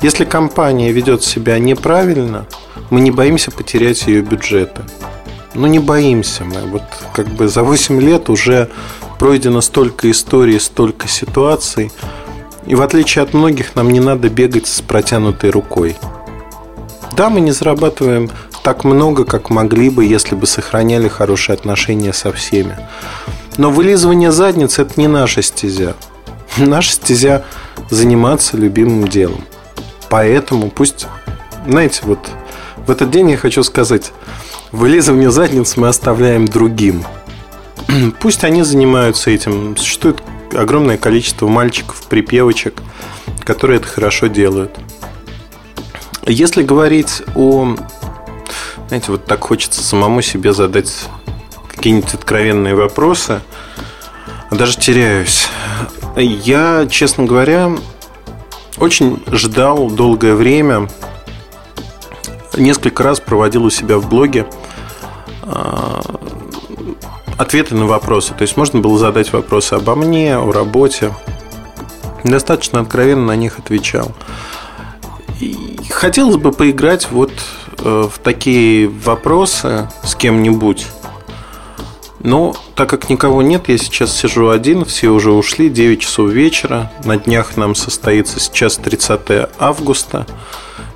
Если 0.02 0.24
компания 0.24 0.92
ведет 0.92 1.22
себя 1.22 1.58
неправильно, 1.58 2.46
мы 2.88 3.00
не 3.00 3.10
боимся 3.10 3.50
потерять 3.50 4.06
ее 4.06 4.22
бюджеты. 4.22 4.82
Ну, 5.54 5.66
не 5.66 5.78
боимся 5.78 6.44
мы. 6.44 6.60
Вот 6.62 6.82
как 7.12 7.26
бы 7.28 7.48
за 7.48 7.62
8 7.62 8.00
лет 8.00 8.30
уже 8.30 8.70
пройдено 9.18 9.60
столько 9.60 10.10
историй, 10.10 10.60
столько 10.60 11.08
ситуаций. 11.08 11.92
И 12.66 12.74
в 12.74 12.82
отличие 12.82 13.22
от 13.22 13.34
многих, 13.34 13.74
нам 13.74 13.90
не 13.90 14.00
надо 14.00 14.30
бегать 14.30 14.66
с 14.66 14.80
протянутой 14.80 15.50
рукой. 15.50 15.96
Да, 17.16 17.28
мы 17.28 17.40
не 17.40 17.50
зарабатываем 17.50 18.30
так 18.62 18.84
много, 18.84 19.24
как 19.24 19.50
могли 19.50 19.90
бы, 19.90 20.04
если 20.04 20.34
бы 20.34 20.46
сохраняли 20.46 21.08
хорошие 21.08 21.54
отношения 21.54 22.12
со 22.12 22.32
всеми. 22.32 22.78
Но 23.56 23.70
вылизывание 23.70 24.32
задниц– 24.32 24.78
это 24.78 24.92
не 24.96 25.08
наша 25.08 25.42
стезя. 25.42 25.94
Наша 26.56 26.92
стезя– 26.92 27.44
заниматься 27.90 28.56
любимым 28.56 29.08
делом. 29.08 29.44
Поэтому 30.08 30.70
пусть, 30.70 31.06
знаете, 31.66 32.02
вот 32.04 32.30
в 32.86 32.90
этот 32.90 33.10
день 33.10 33.30
я 33.30 33.36
хочу 33.36 33.62
сказать, 33.62 34.12
вылизывание 34.72 35.30
задниц 35.30 35.76
мы 35.76 35.88
оставляем 35.88 36.46
другим– 36.46 37.04
Пусть 38.20 38.44
они 38.44 38.62
занимаются 38.62 39.30
этим. 39.30 39.76
Существует 39.76 40.22
огромное 40.52 40.98
количество 40.98 41.48
мальчиков, 41.48 42.02
припевочек, 42.08 42.80
которые 43.44 43.78
это 43.78 43.88
хорошо 43.88 44.26
делают. 44.28 44.78
Если 46.26 46.62
говорить 46.62 47.22
о... 47.34 47.76
Знаете, 48.88 49.12
вот 49.12 49.24
так 49.24 49.44
хочется 49.44 49.82
самому 49.82 50.20
себе 50.20 50.52
задать 50.52 51.08
какие-нибудь 51.68 52.14
откровенные 52.14 52.74
вопросы. 52.74 53.40
Даже 54.50 54.76
теряюсь. 54.76 55.48
Я, 56.16 56.86
честно 56.90 57.24
говоря, 57.24 57.70
очень 58.78 59.22
ждал 59.30 59.90
долгое 59.90 60.34
время. 60.34 60.88
Несколько 62.56 63.02
раз 63.02 63.20
проводил 63.20 63.64
у 63.64 63.70
себя 63.70 63.98
в 63.98 64.08
блоге 64.08 64.46
а, 65.42 66.02
ответы 67.38 67.74
на 67.74 67.86
вопросы. 67.86 68.34
То 68.34 68.42
есть 68.42 68.56
можно 68.56 68.80
было 68.80 68.98
задать 68.98 69.32
вопросы 69.32 69.74
обо 69.74 69.94
мне, 69.94 70.36
о 70.36 70.50
работе. 70.52 71.14
Достаточно 72.24 72.80
откровенно 72.80 73.26
на 73.26 73.36
них 73.36 73.58
отвечал. 73.58 74.12
И 75.40 75.78
хотелось 75.90 76.36
бы 76.36 76.52
поиграть 76.52 77.10
вот 77.10 77.32
э, 77.78 78.08
в 78.12 78.18
такие 78.18 78.88
вопросы 78.88 79.88
с 80.04 80.14
кем-нибудь. 80.14 80.86
Но 82.22 82.54
так 82.74 82.90
как 82.90 83.08
никого 83.08 83.40
нет, 83.40 83.68
я 83.68 83.78
сейчас 83.78 84.14
сижу 84.16 84.50
один, 84.50 84.84
все 84.84 85.08
уже 85.08 85.32
ушли, 85.32 85.70
9 85.70 86.00
часов 86.00 86.30
вечера. 86.30 86.92
На 87.04 87.16
днях 87.16 87.56
нам 87.56 87.74
состоится 87.74 88.38
сейчас 88.38 88.76
30 88.76 89.48
августа. 89.58 90.26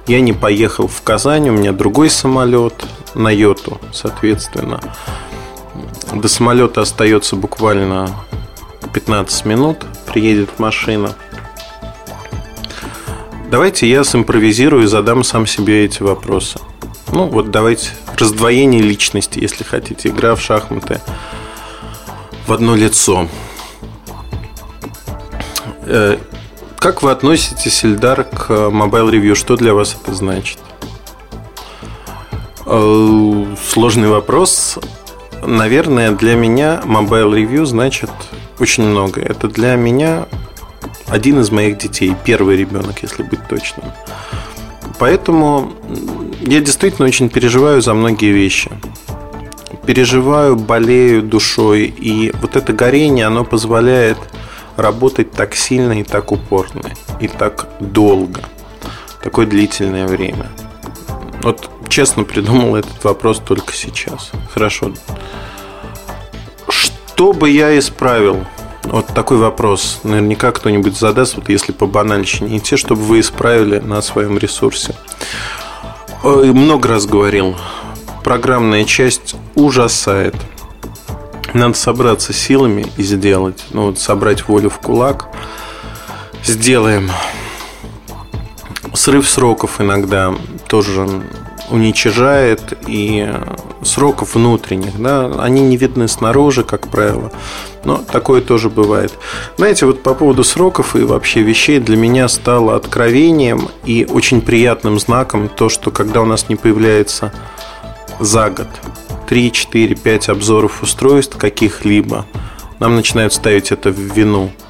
Я 0.07 0.21
не 0.21 0.35
поехал 0.35 0.87
в 0.87 1.01
Казань, 1.03 1.49
у 1.49 1.53
меня 1.53 1.73
другой 1.73 2.11
самолет 2.11 2.85
на 3.15 3.31
Йоту, 3.31 3.81
соответственно. 3.93 4.81
До 6.13 6.29
самолета 6.29 6.83
остается 6.83 7.37
буквально 7.37 8.11
15 8.93 9.47
минут, 9.47 9.79
приедет 10.07 10.59
машина. 10.59 11.15
Давайте 13.51 13.89
я 13.89 14.05
симпровизирую 14.05 14.85
и 14.85 14.87
задам 14.87 15.25
сам 15.25 15.47
себе 15.47 15.87
эти 15.87 16.03
вопросы. 16.03 16.59
Ну, 17.15 17.27
вот 17.29 17.53
давайте 17.53 17.91
раздвоение 18.19 18.83
личности, 18.83 19.39
если 19.39 19.63
хотите, 19.63 20.09
игра 20.09 20.35
в 20.35 20.41
шахматы 20.41 21.01
в 22.49 22.53
одно 22.53 22.75
лицо. 22.75 23.29
Э, 25.83 26.19
как 26.77 27.05
вы 27.05 27.13
относитесь, 27.13 27.85
Ильдар, 27.85 28.25
к 28.25 28.51
Mobile 28.51 29.13
Review? 29.13 29.37
Что 29.37 29.57
для 29.57 29.75
вас 29.75 29.97
это 30.03 30.13
значит? 30.13 30.59
Э, 32.67 33.45
сложный 33.65 34.09
вопрос. 34.09 34.81
Наверное, 35.41 36.11
для 36.11 36.35
меня 36.35 36.83
Mobile 36.85 37.33
Review 37.33 37.65
значит 37.65 38.11
очень 38.59 38.89
много. 38.89 39.21
Это 39.21 39.47
для 39.47 39.77
меня 39.77 40.27
один 41.07 41.39
из 41.39 41.53
моих 41.53 41.79
детей, 41.79 42.17
первый 42.25 42.57
ребенок, 42.57 43.03
если 43.03 43.23
быть 43.23 43.47
точным. 43.47 43.87
Поэтому 44.99 45.73
я 46.47 46.61
действительно 46.61 47.09
очень 47.09 47.29
переживаю 47.29 47.81
за 47.81 47.95
многие 47.95 48.33
вещи. 48.33 48.71
Переживаю, 49.87 50.57
болею 50.57 51.23
душой. 51.23 51.85
И 51.85 52.33
вот 52.41 52.57
это 52.57 52.73
горение, 52.73 53.27
оно 53.27 53.45
позволяет 53.45 54.19
работать 54.77 55.33
так 55.33 55.55
сильно 55.55 56.01
и 56.01 56.03
так 56.03 56.33
упорно. 56.33 56.91
И 57.21 57.29
так 57.29 57.69
долго. 57.81 58.43
Такое 59.23 59.47
длительное 59.47 60.07
время. 60.07 60.47
Вот 61.43 61.71
честно 61.89 62.25
придумал 62.25 62.77
этот 62.77 63.05
вопрос 63.05 63.41
только 63.45 63.73
сейчас. 63.75 64.31
Хорошо. 64.53 64.93
Что 66.69 67.33
бы 67.33 67.49
я 67.51 67.79
исправил? 67.79 68.45
Вот 68.85 69.07
такой 69.07 69.39
вопрос. 69.39 70.01
Наверняка 70.03 70.53
кто-нибудь 70.53 70.99
задаст, 70.99 71.37
вот 71.37 71.49
если 71.49 71.73
по 71.73 71.87
банальщине. 71.87 72.57
И 72.57 72.61
те, 72.61 72.77
чтобы 72.77 73.03
вы 73.03 73.21
исправили 73.21 73.79
на 73.79 74.03
своем 74.03 74.37
ресурсе. 74.37 74.95
Много 76.25 76.89
раз 76.89 77.05
говорил. 77.05 77.55
Программная 78.23 78.85
часть 78.85 79.37
ужасает. 79.55 80.35
Надо 81.53 81.75
собраться 81.75 82.33
силами 82.33 82.87
и 82.97 83.03
сделать. 83.03 83.63
Ну 83.73 83.89
вот 83.89 83.99
собрать 83.99 84.49
волю 84.49 84.71
в 84.71 84.79
кулак. 84.79 85.29
Сделаем. 86.43 87.11
Срыв 88.95 89.29
сроков 89.29 89.83
иногда 89.83 90.35
тоже 90.67 91.07
уничижает 91.71 92.73
и 92.87 93.31
сроков 93.83 94.35
внутренних, 94.35 94.99
да, 95.01 95.27
они 95.41 95.61
не 95.61 95.77
видны 95.77 96.09
снаружи, 96.09 96.65
как 96.65 96.89
правило, 96.89 97.33
но 97.85 97.99
такое 97.99 98.41
тоже 98.41 98.71
бывает. 98.71 99.13
Знаете, 99.57 99.87
вот 99.87 100.03
по 100.03 100.15
поводу 100.15 100.45
сроков 100.45 100.97
и 100.97 101.01
вообще 101.01 101.43
вещей 101.43 101.79
для 101.79 101.97
меня 101.97 102.29
стало 102.29 102.77
откровением 102.77 103.69
и 103.85 104.07
очень 104.09 104.41
приятным 104.41 104.99
знаком 104.99 105.49
то, 105.49 105.69
что 105.69 105.91
когда 105.91 106.21
у 106.21 106.25
нас 106.25 106.49
не 106.49 106.57
появляется 106.57 107.33
за 108.21 108.51
год 108.51 108.69
3, 109.29 109.53
4, 109.53 109.95
5 109.95 110.29
обзоров 110.29 110.83
устройств 110.83 111.37
каких-либо, 111.37 112.27
нам 112.79 112.97
начинают 112.97 113.33
ставить 113.33 113.73
это 113.73 113.91
в 113.91 113.99
вину– 113.99 114.51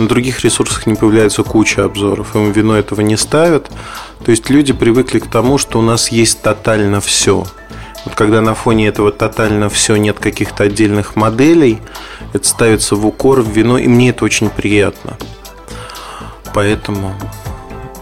на 0.00 0.08
других 0.08 0.40
ресурсах 0.40 0.86
не 0.86 0.94
появляется 0.94 1.42
куча 1.42 1.84
обзоров, 1.84 2.34
им 2.34 2.52
вино 2.52 2.74
этого 2.74 3.02
не 3.02 3.18
ставят. 3.18 3.70
То 4.24 4.30
есть 4.30 4.48
люди 4.48 4.72
привыкли 4.72 5.18
к 5.18 5.26
тому, 5.26 5.58
что 5.58 5.78
у 5.78 5.82
нас 5.82 6.10
есть 6.10 6.40
тотально 6.40 7.02
все. 7.02 7.44
Вот 8.04 8.14
когда 8.14 8.40
на 8.40 8.54
фоне 8.54 8.88
этого 8.88 9.12
тотально 9.12 9.68
все 9.68 9.96
нет 9.96 10.18
каких-то 10.18 10.64
отдельных 10.64 11.16
моделей, 11.16 11.78
это 12.32 12.46
ставится 12.46 12.96
в 12.96 13.06
укор, 13.06 13.40
в 13.40 13.48
вино, 13.48 13.78
и 13.78 13.88
мне 13.88 14.10
это 14.10 14.24
очень 14.24 14.50
приятно. 14.50 15.16
Поэтому, 16.54 17.14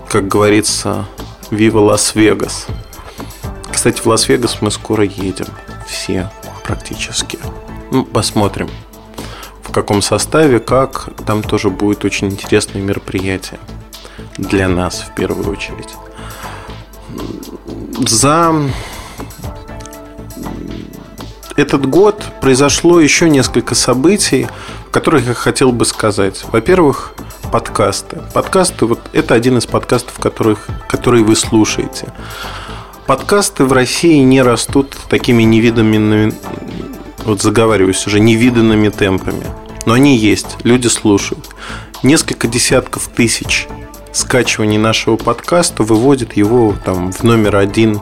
как 0.09 0.29
говорится, 0.29 1.07
Вива 1.51 1.81
Лас-Вегас. 1.81 2.67
Кстати, 3.71 4.01
в 4.01 4.07
Лас-Вегас 4.07 4.61
мы 4.61 4.71
скоро 4.71 5.05
едем. 5.05 5.47
Все 5.87 6.31
практически. 6.65 7.39
Ну, 7.91 8.05
посмотрим 8.05 8.62
в 8.62 8.69
каком 9.79 10.03
составе, 10.03 10.59
как. 10.59 11.09
Там 11.25 11.41
тоже 11.45 11.71
будет 11.71 12.05
очень 12.05 12.27
интересное 12.27 12.83
мероприятие. 12.83 13.61
Для 14.37 14.69
нас, 14.69 15.05
в 15.09 15.15
первую 15.15 15.49
очередь. 15.53 15.95
За 18.05 18.53
этот 21.59 21.87
год 21.87 22.25
произошло 22.40 23.01
еще 23.01 23.29
несколько 23.29 23.75
событий, 23.75 24.47
о 24.87 24.90
которых 24.92 25.27
я 25.27 25.35
хотел 25.35 25.73
бы 25.73 25.85
сказать. 25.85 26.44
Во-первых, 26.53 27.14
подкасты. 27.51 28.23
Подкасты, 28.33 28.87
вот 28.87 29.01
это 29.12 29.35
один 29.35 29.59
из 29.59 29.66
подкастов, 29.66 30.21
которых, 30.21 30.68
которые 30.88 31.25
вы 31.25 31.35
слушаете. 31.35 32.12
Подкасты 33.07 33.64
в 33.64 33.73
России 33.73 34.18
не 34.18 34.40
растут 34.40 34.97
такими 35.11 35.42
невиданными, 35.42 36.33
вот 37.25 37.42
заговариваюсь 37.42 38.07
уже, 38.07 38.21
невиданными 38.21 38.90
темпами. 38.90 39.44
Но 39.85 39.94
они 39.94 40.16
есть, 40.16 40.59
люди 40.62 40.87
слушают. 40.87 41.49
Несколько 42.05 42.47
десятков 42.47 43.09
тысяч 43.09 43.66
скачиваний 44.12 44.79
нашего 44.79 45.16
подкаста 45.16 45.83
выводит 45.83 46.37
его 46.37 46.77
там 46.85 47.11
в 47.11 47.25
номер 47.25 47.57
один 47.57 48.01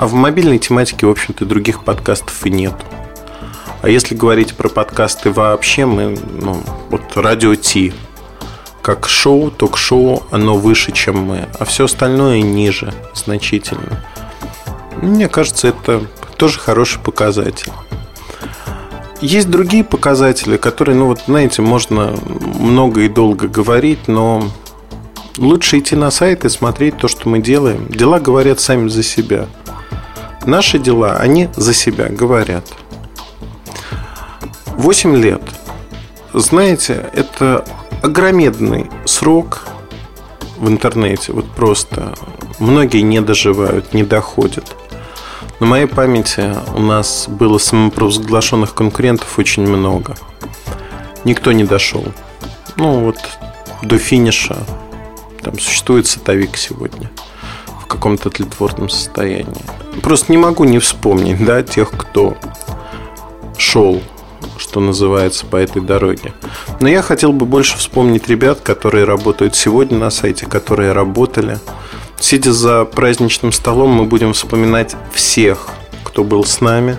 а 0.00 0.06
в 0.06 0.14
мобильной 0.14 0.58
тематике, 0.58 1.06
в 1.06 1.10
общем-то, 1.10 1.44
других 1.44 1.84
подкастов 1.84 2.46
и 2.46 2.50
нет. 2.50 2.72
А 3.82 3.88
если 3.90 4.14
говорить 4.14 4.54
про 4.54 4.70
подкасты 4.70 5.30
вообще, 5.30 5.84
мы, 5.84 6.18
ну, 6.40 6.62
вот 6.88 7.02
радио 7.16 7.54
Ти, 7.54 7.92
как 8.80 9.06
шоу, 9.06 9.50
ток-шоу, 9.50 10.22
оно 10.30 10.56
выше, 10.56 10.92
чем 10.92 11.18
мы, 11.18 11.48
а 11.58 11.66
все 11.66 11.84
остальное 11.84 12.40
ниже 12.40 12.94
значительно. 13.14 14.02
Мне 15.02 15.28
кажется, 15.28 15.68
это 15.68 16.06
тоже 16.38 16.58
хороший 16.58 16.98
показатель. 17.00 17.70
Есть 19.20 19.50
другие 19.50 19.84
показатели, 19.84 20.56
которые, 20.56 20.96
ну 20.96 21.08
вот, 21.08 21.24
знаете, 21.26 21.60
можно 21.60 22.14
много 22.58 23.02
и 23.02 23.08
долго 23.10 23.48
говорить, 23.48 24.08
но 24.08 24.50
лучше 25.36 25.78
идти 25.78 25.94
на 25.94 26.10
сайт 26.10 26.46
и 26.46 26.48
смотреть 26.48 26.96
то, 26.96 27.06
что 27.06 27.28
мы 27.28 27.40
делаем. 27.40 27.86
Дела 27.88 28.18
говорят 28.18 28.60
сами 28.60 28.88
за 28.88 29.02
себя– 29.02 29.46
Наши 30.46 30.78
дела, 30.78 31.16
они 31.16 31.48
за 31.54 31.74
себя 31.74 32.06
говорят. 32.08 32.64
8 34.66 35.16
лет. 35.16 35.42
Знаете, 36.32 37.10
это 37.12 37.64
огромедный 38.02 38.90
срок 39.04 39.66
в 40.56 40.68
интернете. 40.68 41.32
Вот 41.32 41.46
просто 41.50 42.14
многие 42.58 43.02
не 43.02 43.20
доживают, 43.20 43.92
не 43.92 44.02
доходят. 44.02 44.74
На 45.60 45.66
моей 45.66 45.86
памяти 45.86 46.54
у 46.74 46.80
нас 46.80 47.26
было 47.28 47.58
самопровозглашенных 47.58 48.74
конкурентов 48.74 49.38
очень 49.38 49.66
много. 49.66 50.16
Никто 51.24 51.52
не 51.52 51.64
дошел. 51.64 52.04
Ну 52.76 53.00
вот 53.00 53.18
до 53.82 53.98
финиша. 53.98 54.56
Там 55.42 55.58
существует 55.58 56.06
сотовик 56.06 56.56
сегодня 56.56 57.10
каком-то 57.90 58.30
тлетворном 58.30 58.88
состоянии. 58.88 59.64
Просто 60.02 60.32
не 60.32 60.38
могу 60.38 60.64
не 60.64 60.78
вспомнить, 60.78 61.44
да, 61.44 61.62
тех, 61.62 61.90
кто 61.90 62.36
шел, 63.58 64.00
что 64.56 64.80
называется, 64.80 65.44
по 65.44 65.56
этой 65.56 65.82
дороге. 65.82 66.32
Но 66.80 66.88
я 66.88 67.02
хотел 67.02 67.32
бы 67.32 67.46
больше 67.46 67.76
вспомнить 67.76 68.28
ребят, 68.28 68.60
которые 68.60 69.04
работают 69.04 69.56
сегодня 69.56 69.98
на 69.98 70.10
сайте, 70.10 70.46
которые 70.46 70.92
работали. 70.92 71.58
Сидя 72.18 72.52
за 72.52 72.84
праздничным 72.84 73.52
столом, 73.52 73.90
мы 73.90 74.04
будем 74.04 74.34
вспоминать 74.34 74.94
всех, 75.12 75.68
кто 76.04 76.22
был 76.22 76.44
с 76.44 76.60
нами, 76.60 76.96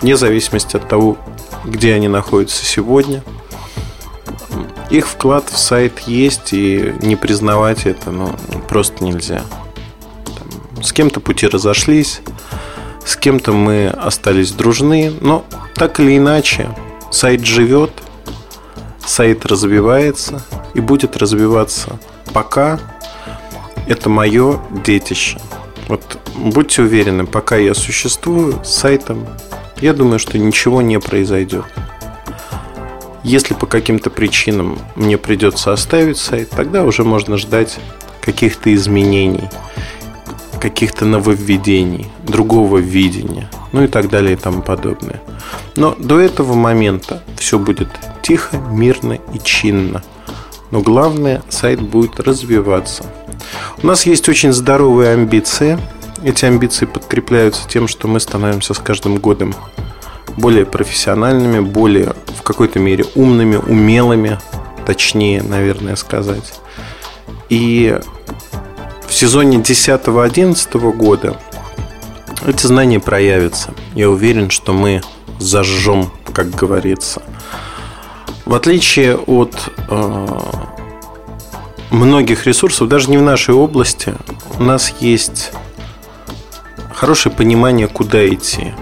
вне 0.00 0.16
зависимости 0.16 0.76
от 0.76 0.88
того, 0.88 1.16
где 1.64 1.94
они 1.94 2.08
находятся 2.08 2.64
сегодня. 2.64 3.22
Их 4.90 5.08
вклад 5.08 5.48
в 5.50 5.58
сайт 5.58 6.00
есть, 6.00 6.52
и 6.52 6.94
не 7.00 7.16
признавать 7.16 7.86
это 7.86 8.10
ну, 8.10 8.30
просто 8.68 9.02
нельзя. 9.02 9.42
С 10.84 10.92
кем-то 10.92 11.18
пути 11.20 11.46
разошлись, 11.46 12.20
с 13.06 13.16
кем-то 13.16 13.52
мы 13.52 13.88
остались 13.88 14.52
дружны, 14.52 15.14
но 15.22 15.46
так 15.74 15.98
или 15.98 16.18
иначе 16.18 16.68
сайт 17.10 17.46
живет, 17.46 17.90
сайт 19.06 19.46
развивается 19.46 20.44
и 20.74 20.80
будет 20.80 21.16
развиваться, 21.16 21.98
пока 22.34 22.78
это 23.88 24.10
мое 24.10 24.60
детище. 24.84 25.40
Вот 25.88 26.18
будьте 26.36 26.82
уверены, 26.82 27.24
пока 27.24 27.56
я 27.56 27.72
существую 27.72 28.62
с 28.62 28.68
сайтом, 28.68 29.26
я 29.80 29.94
думаю, 29.94 30.18
что 30.18 30.36
ничего 30.36 30.82
не 30.82 31.00
произойдет. 31.00 31.64
Если 33.22 33.54
по 33.54 33.64
каким-то 33.64 34.10
причинам 34.10 34.78
мне 34.96 35.16
придется 35.16 35.72
оставить 35.72 36.18
сайт, 36.18 36.50
тогда 36.50 36.84
уже 36.84 37.04
можно 37.04 37.38
ждать 37.38 37.78
каких-то 38.20 38.72
изменений 38.74 39.48
каких-то 40.60 41.04
нововведений, 41.04 42.08
другого 42.26 42.78
видения, 42.78 43.50
ну 43.72 43.84
и 43.84 43.86
так 43.86 44.08
далее 44.08 44.34
и 44.34 44.36
тому 44.36 44.62
подобное. 44.62 45.20
Но 45.76 45.94
до 45.98 46.20
этого 46.20 46.54
момента 46.54 47.22
все 47.38 47.58
будет 47.58 47.88
тихо, 48.22 48.56
мирно 48.56 49.18
и 49.34 49.38
чинно. 49.42 50.02
Но 50.70 50.80
главное, 50.80 51.42
сайт 51.48 51.80
будет 51.80 52.20
развиваться. 52.20 53.04
У 53.82 53.86
нас 53.86 54.06
есть 54.06 54.28
очень 54.28 54.52
здоровые 54.52 55.12
амбиции. 55.12 55.78
Эти 56.22 56.44
амбиции 56.46 56.86
подкрепляются 56.86 57.68
тем, 57.68 57.86
что 57.86 58.08
мы 58.08 58.18
становимся 58.20 58.74
с 58.74 58.78
каждым 58.78 59.18
годом 59.18 59.54
более 60.36 60.66
профессиональными, 60.66 61.60
более 61.60 62.14
в 62.38 62.42
какой-то 62.42 62.78
мере 62.78 63.04
умными, 63.14 63.56
умелыми, 63.56 64.38
точнее, 64.86 65.42
наверное, 65.42 65.96
сказать. 65.96 66.54
И 67.48 67.98
в 69.14 69.16
сезоне 69.16 69.58
10-11 69.58 70.92
года 70.96 71.36
эти 72.44 72.66
знания 72.66 72.98
проявятся. 72.98 73.72
Я 73.94 74.10
уверен, 74.10 74.50
что 74.50 74.72
мы 74.72 75.02
зажжем, 75.38 76.10
как 76.32 76.50
говорится. 76.50 77.22
В 78.44 78.54
отличие 78.54 79.16
от 79.16 79.54
э, 79.88 80.40
многих 81.90 82.44
ресурсов, 82.44 82.88
даже 82.88 83.08
не 83.08 83.16
в 83.16 83.22
нашей 83.22 83.54
области, 83.54 84.16
у 84.58 84.64
нас 84.64 84.92
есть 84.98 85.52
хорошее 86.92 87.32
понимание, 87.32 87.86
куда 87.86 88.28
идти. 88.28 88.74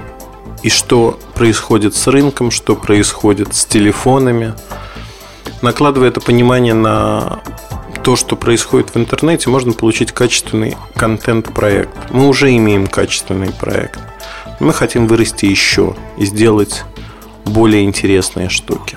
И 0.63 0.71
что 0.71 1.21
происходит 1.35 1.95
с 1.95 2.07
рынком, 2.07 2.51
что 2.51 2.75
происходит 2.75 3.55
с 3.55 3.67
телефонами. 3.67 4.55
Накладывая 5.61 6.09
это 6.09 6.23
понимание 6.23 6.73
на 6.73 7.43
то, 8.03 8.17
что 8.17 8.35
происходит 8.35 8.95
в 8.95 8.99
интернете, 8.99 9.49
можно 9.49 9.73
получить 9.73 10.13
качественный 10.13 10.77
контент-проект. 10.97 12.11
Мы 12.11 12.29
уже 12.29 12.55
имеем 12.57 12.89
качественный 12.89 13.53
проект. 13.53 14.01
Мы 14.59 14.73
хотим 14.73 15.07
вырасти 15.07 15.47
еще 15.47 15.95
и 16.17 16.25
сделать 16.25 16.85
более 17.45 17.85
интересные 17.85 18.49
штуки. 18.49 18.97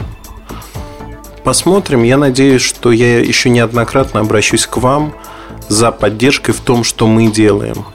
Посмотрим. 1.44 2.02
Я 2.02 2.18
надеюсь, 2.18 2.64
что 2.64 2.92
я 2.92 3.20
еще 3.20 3.50
неоднократно 3.50 4.22
обращусь 4.22 4.66
к 4.66 4.78
вам 4.78 5.14
за 5.68 5.92
поддержкой 5.92 6.54
в 6.54 6.62
том, 6.62 6.84
что 6.84 7.06
мы 7.06 7.32
делаем. 7.32 7.86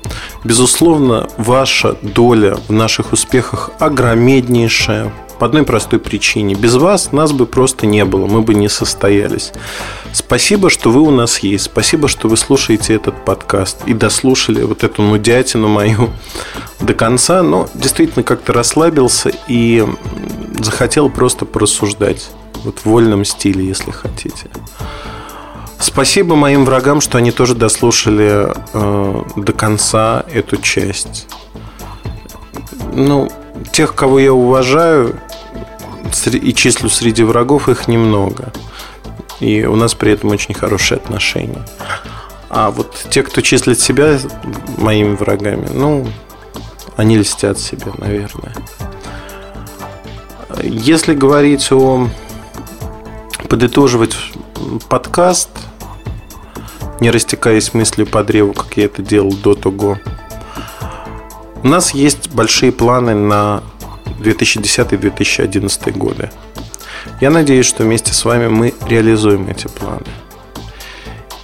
Безусловно, 0.44 1.28
ваша 1.36 1.96
доля 2.02 2.56
в 2.68 2.72
наших 2.72 3.12
успехах 3.12 3.70
огромнейшая. 3.80 5.12
По 5.40 5.46
одной 5.46 5.62
простой 5.62 5.98
причине. 5.98 6.54
Без 6.54 6.74
вас 6.74 7.12
нас 7.12 7.32
бы 7.32 7.46
просто 7.46 7.86
не 7.86 8.04
было, 8.04 8.26
мы 8.26 8.42
бы 8.42 8.52
не 8.52 8.68
состоялись. 8.68 9.52
Спасибо, 10.12 10.68
что 10.68 10.90
вы 10.90 11.00
у 11.00 11.10
нас 11.10 11.38
есть. 11.38 11.64
Спасибо, 11.64 12.08
что 12.08 12.28
вы 12.28 12.36
слушаете 12.36 12.94
этот 12.94 13.24
подкаст 13.24 13.78
и 13.86 13.94
дослушали 13.94 14.62
вот 14.62 14.84
эту 14.84 15.00
нудятину 15.00 15.68
мою 15.68 16.10
до 16.78 16.92
конца. 16.92 17.42
Но 17.42 17.70
действительно 17.72 18.22
как-то 18.22 18.52
расслабился 18.52 19.32
и 19.48 19.82
захотел 20.62 21.08
просто 21.08 21.46
порассуждать. 21.46 22.28
Вот 22.62 22.80
в 22.80 22.84
вольном 22.84 23.24
стиле, 23.24 23.66
если 23.66 23.92
хотите. 23.92 24.50
Спасибо 25.78 26.36
моим 26.36 26.66
врагам, 26.66 27.00
что 27.00 27.16
они 27.16 27.30
тоже 27.30 27.54
дослушали 27.54 28.52
э, 28.74 29.22
до 29.36 29.52
конца 29.54 30.22
эту 30.30 30.58
часть. 30.58 31.28
Ну, 32.92 33.30
тех, 33.72 33.94
кого 33.94 34.18
я 34.18 34.34
уважаю, 34.34 35.18
и 36.26 36.54
числю 36.54 36.88
среди 36.88 37.22
врагов 37.22 37.68
их 37.68 37.88
немного. 37.88 38.52
И 39.40 39.64
у 39.64 39.76
нас 39.76 39.94
при 39.94 40.12
этом 40.12 40.30
очень 40.30 40.54
хорошие 40.54 40.96
отношения. 40.96 41.66
А 42.50 42.70
вот 42.70 43.06
те, 43.10 43.22
кто 43.22 43.40
числит 43.40 43.80
себя 43.80 44.18
моими 44.76 45.14
врагами, 45.14 45.68
ну, 45.72 46.06
они 46.96 47.16
льстят 47.16 47.58
себе, 47.58 47.92
наверное. 47.98 48.54
Если 50.62 51.14
говорить 51.14 51.70
о... 51.72 52.08
Подытоживать 53.48 54.16
подкаст, 54.88 55.48
не 57.00 57.10
растекаясь 57.10 57.74
мыслью 57.74 58.06
по 58.06 58.22
древу, 58.22 58.52
как 58.52 58.76
я 58.76 58.84
это 58.84 59.02
делал 59.02 59.32
до 59.32 59.54
того, 59.54 59.98
у 61.62 61.68
нас 61.68 61.92
есть 61.92 62.30
большие 62.30 62.70
планы 62.70 63.14
на 63.14 63.62
2010-2011 64.20 65.98
годы. 65.98 66.30
Я 67.20 67.30
надеюсь, 67.30 67.66
что 67.66 67.82
вместе 67.82 68.12
с 68.12 68.24
вами 68.24 68.48
мы 68.48 68.74
реализуем 68.86 69.48
эти 69.48 69.66
планы. 69.66 70.06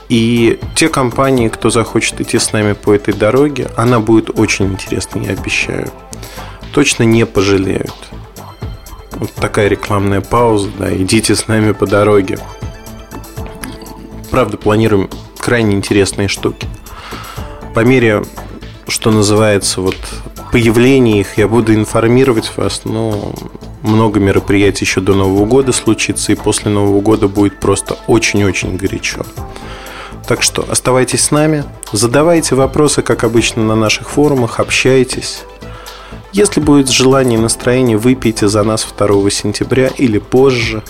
И 0.09 0.61
те 0.77 0.89
компании, 0.89 1.49
кто 1.49 1.71
захочет 1.71 2.21
идти 2.21 2.39
с 2.39 2.53
нами 2.53 2.75
по 2.75 2.95
этой 2.95 3.13
дороге, 3.13 3.71
она 3.77 3.99
будет 3.99 4.39
очень 4.39 4.67
интересной, 4.67 5.27
я 5.27 5.33
обещаю. 5.33 5.91
Точно 6.73 7.03
не 7.03 7.27
пожалеют. 7.27 7.95
Вот 9.13 9.33
такая 9.33 9.69
рекламная 9.69 10.21
пауза, 10.21 10.71
да, 10.79 10.95
идите 10.95 11.35
с 11.35 11.49
нами 11.49 11.73
по 11.73 11.87
дороге. 11.87 12.39
Правда, 14.31 14.59
планируем 14.59 15.09
крайне 15.39 15.75
интересные 15.75 16.29
штуки. 16.29 16.69
По 17.75 17.81
мере, 17.81 18.25
что 18.89 19.11
называется, 19.11 19.81
вот 19.81 19.97
появления 20.57 21.21
их 21.21 21.37
я 21.37 21.49
буду 21.49 21.75
информировать 21.75 22.51
вас, 22.57 22.87
но 22.87 23.35
много 23.83 24.21
мероприятий 24.21 24.87
еще 24.87 25.03
до 25.03 25.13
Нового 25.13 25.45
года 25.45 25.71
случится, 25.71 26.33
и 26.33 26.35
после 26.35 26.71
Нового 26.71 27.03
года 27.03 27.29
будет 27.29 27.61
просто 27.61 27.99
очень-очень 28.07 28.79
горячо. 28.79 29.27
Так 30.27 30.43
что 30.43 30.65
оставайтесь 30.67 31.25
с 31.25 31.31
нами, 31.31 31.65
задавайте 31.93 32.55
вопросы, 32.55 33.03
как 33.03 33.23
обычно, 33.23 33.65
на 33.65 33.77
наших 33.77 34.09
форумах, 34.09 34.59
общайтесь. 34.59 35.43
Если 36.33 36.61
будет 36.61 36.89
желание 36.89 37.39
и 37.39 37.43
настроение, 37.43 37.99
выпейте 37.99 38.49
за 38.49 38.63
нас 38.63 38.89
2 38.97 39.31
сентября 39.31 39.89
или 39.99 40.17
позже. 40.17 40.83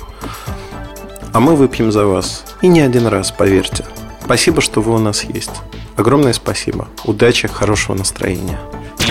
А 1.33 1.41
мы 1.41 1.57
выпьем 1.57 1.91
за 1.91 2.07
вас. 2.07 2.45
И 2.63 2.69
не 2.69 2.83
один 2.83 3.09
раз, 3.09 3.33
поверьте. 3.33 3.85
Спасибо, 4.25 4.61
что 4.61 4.81
вы 4.81 4.95
у 4.95 4.99
нас 4.99 5.25
есть. 5.25 5.51
Огромное 5.97 6.35
спасибо. 6.35 6.87
Удачи, 7.05 7.49
хорошего 7.49 7.97
настроения. 7.97 8.61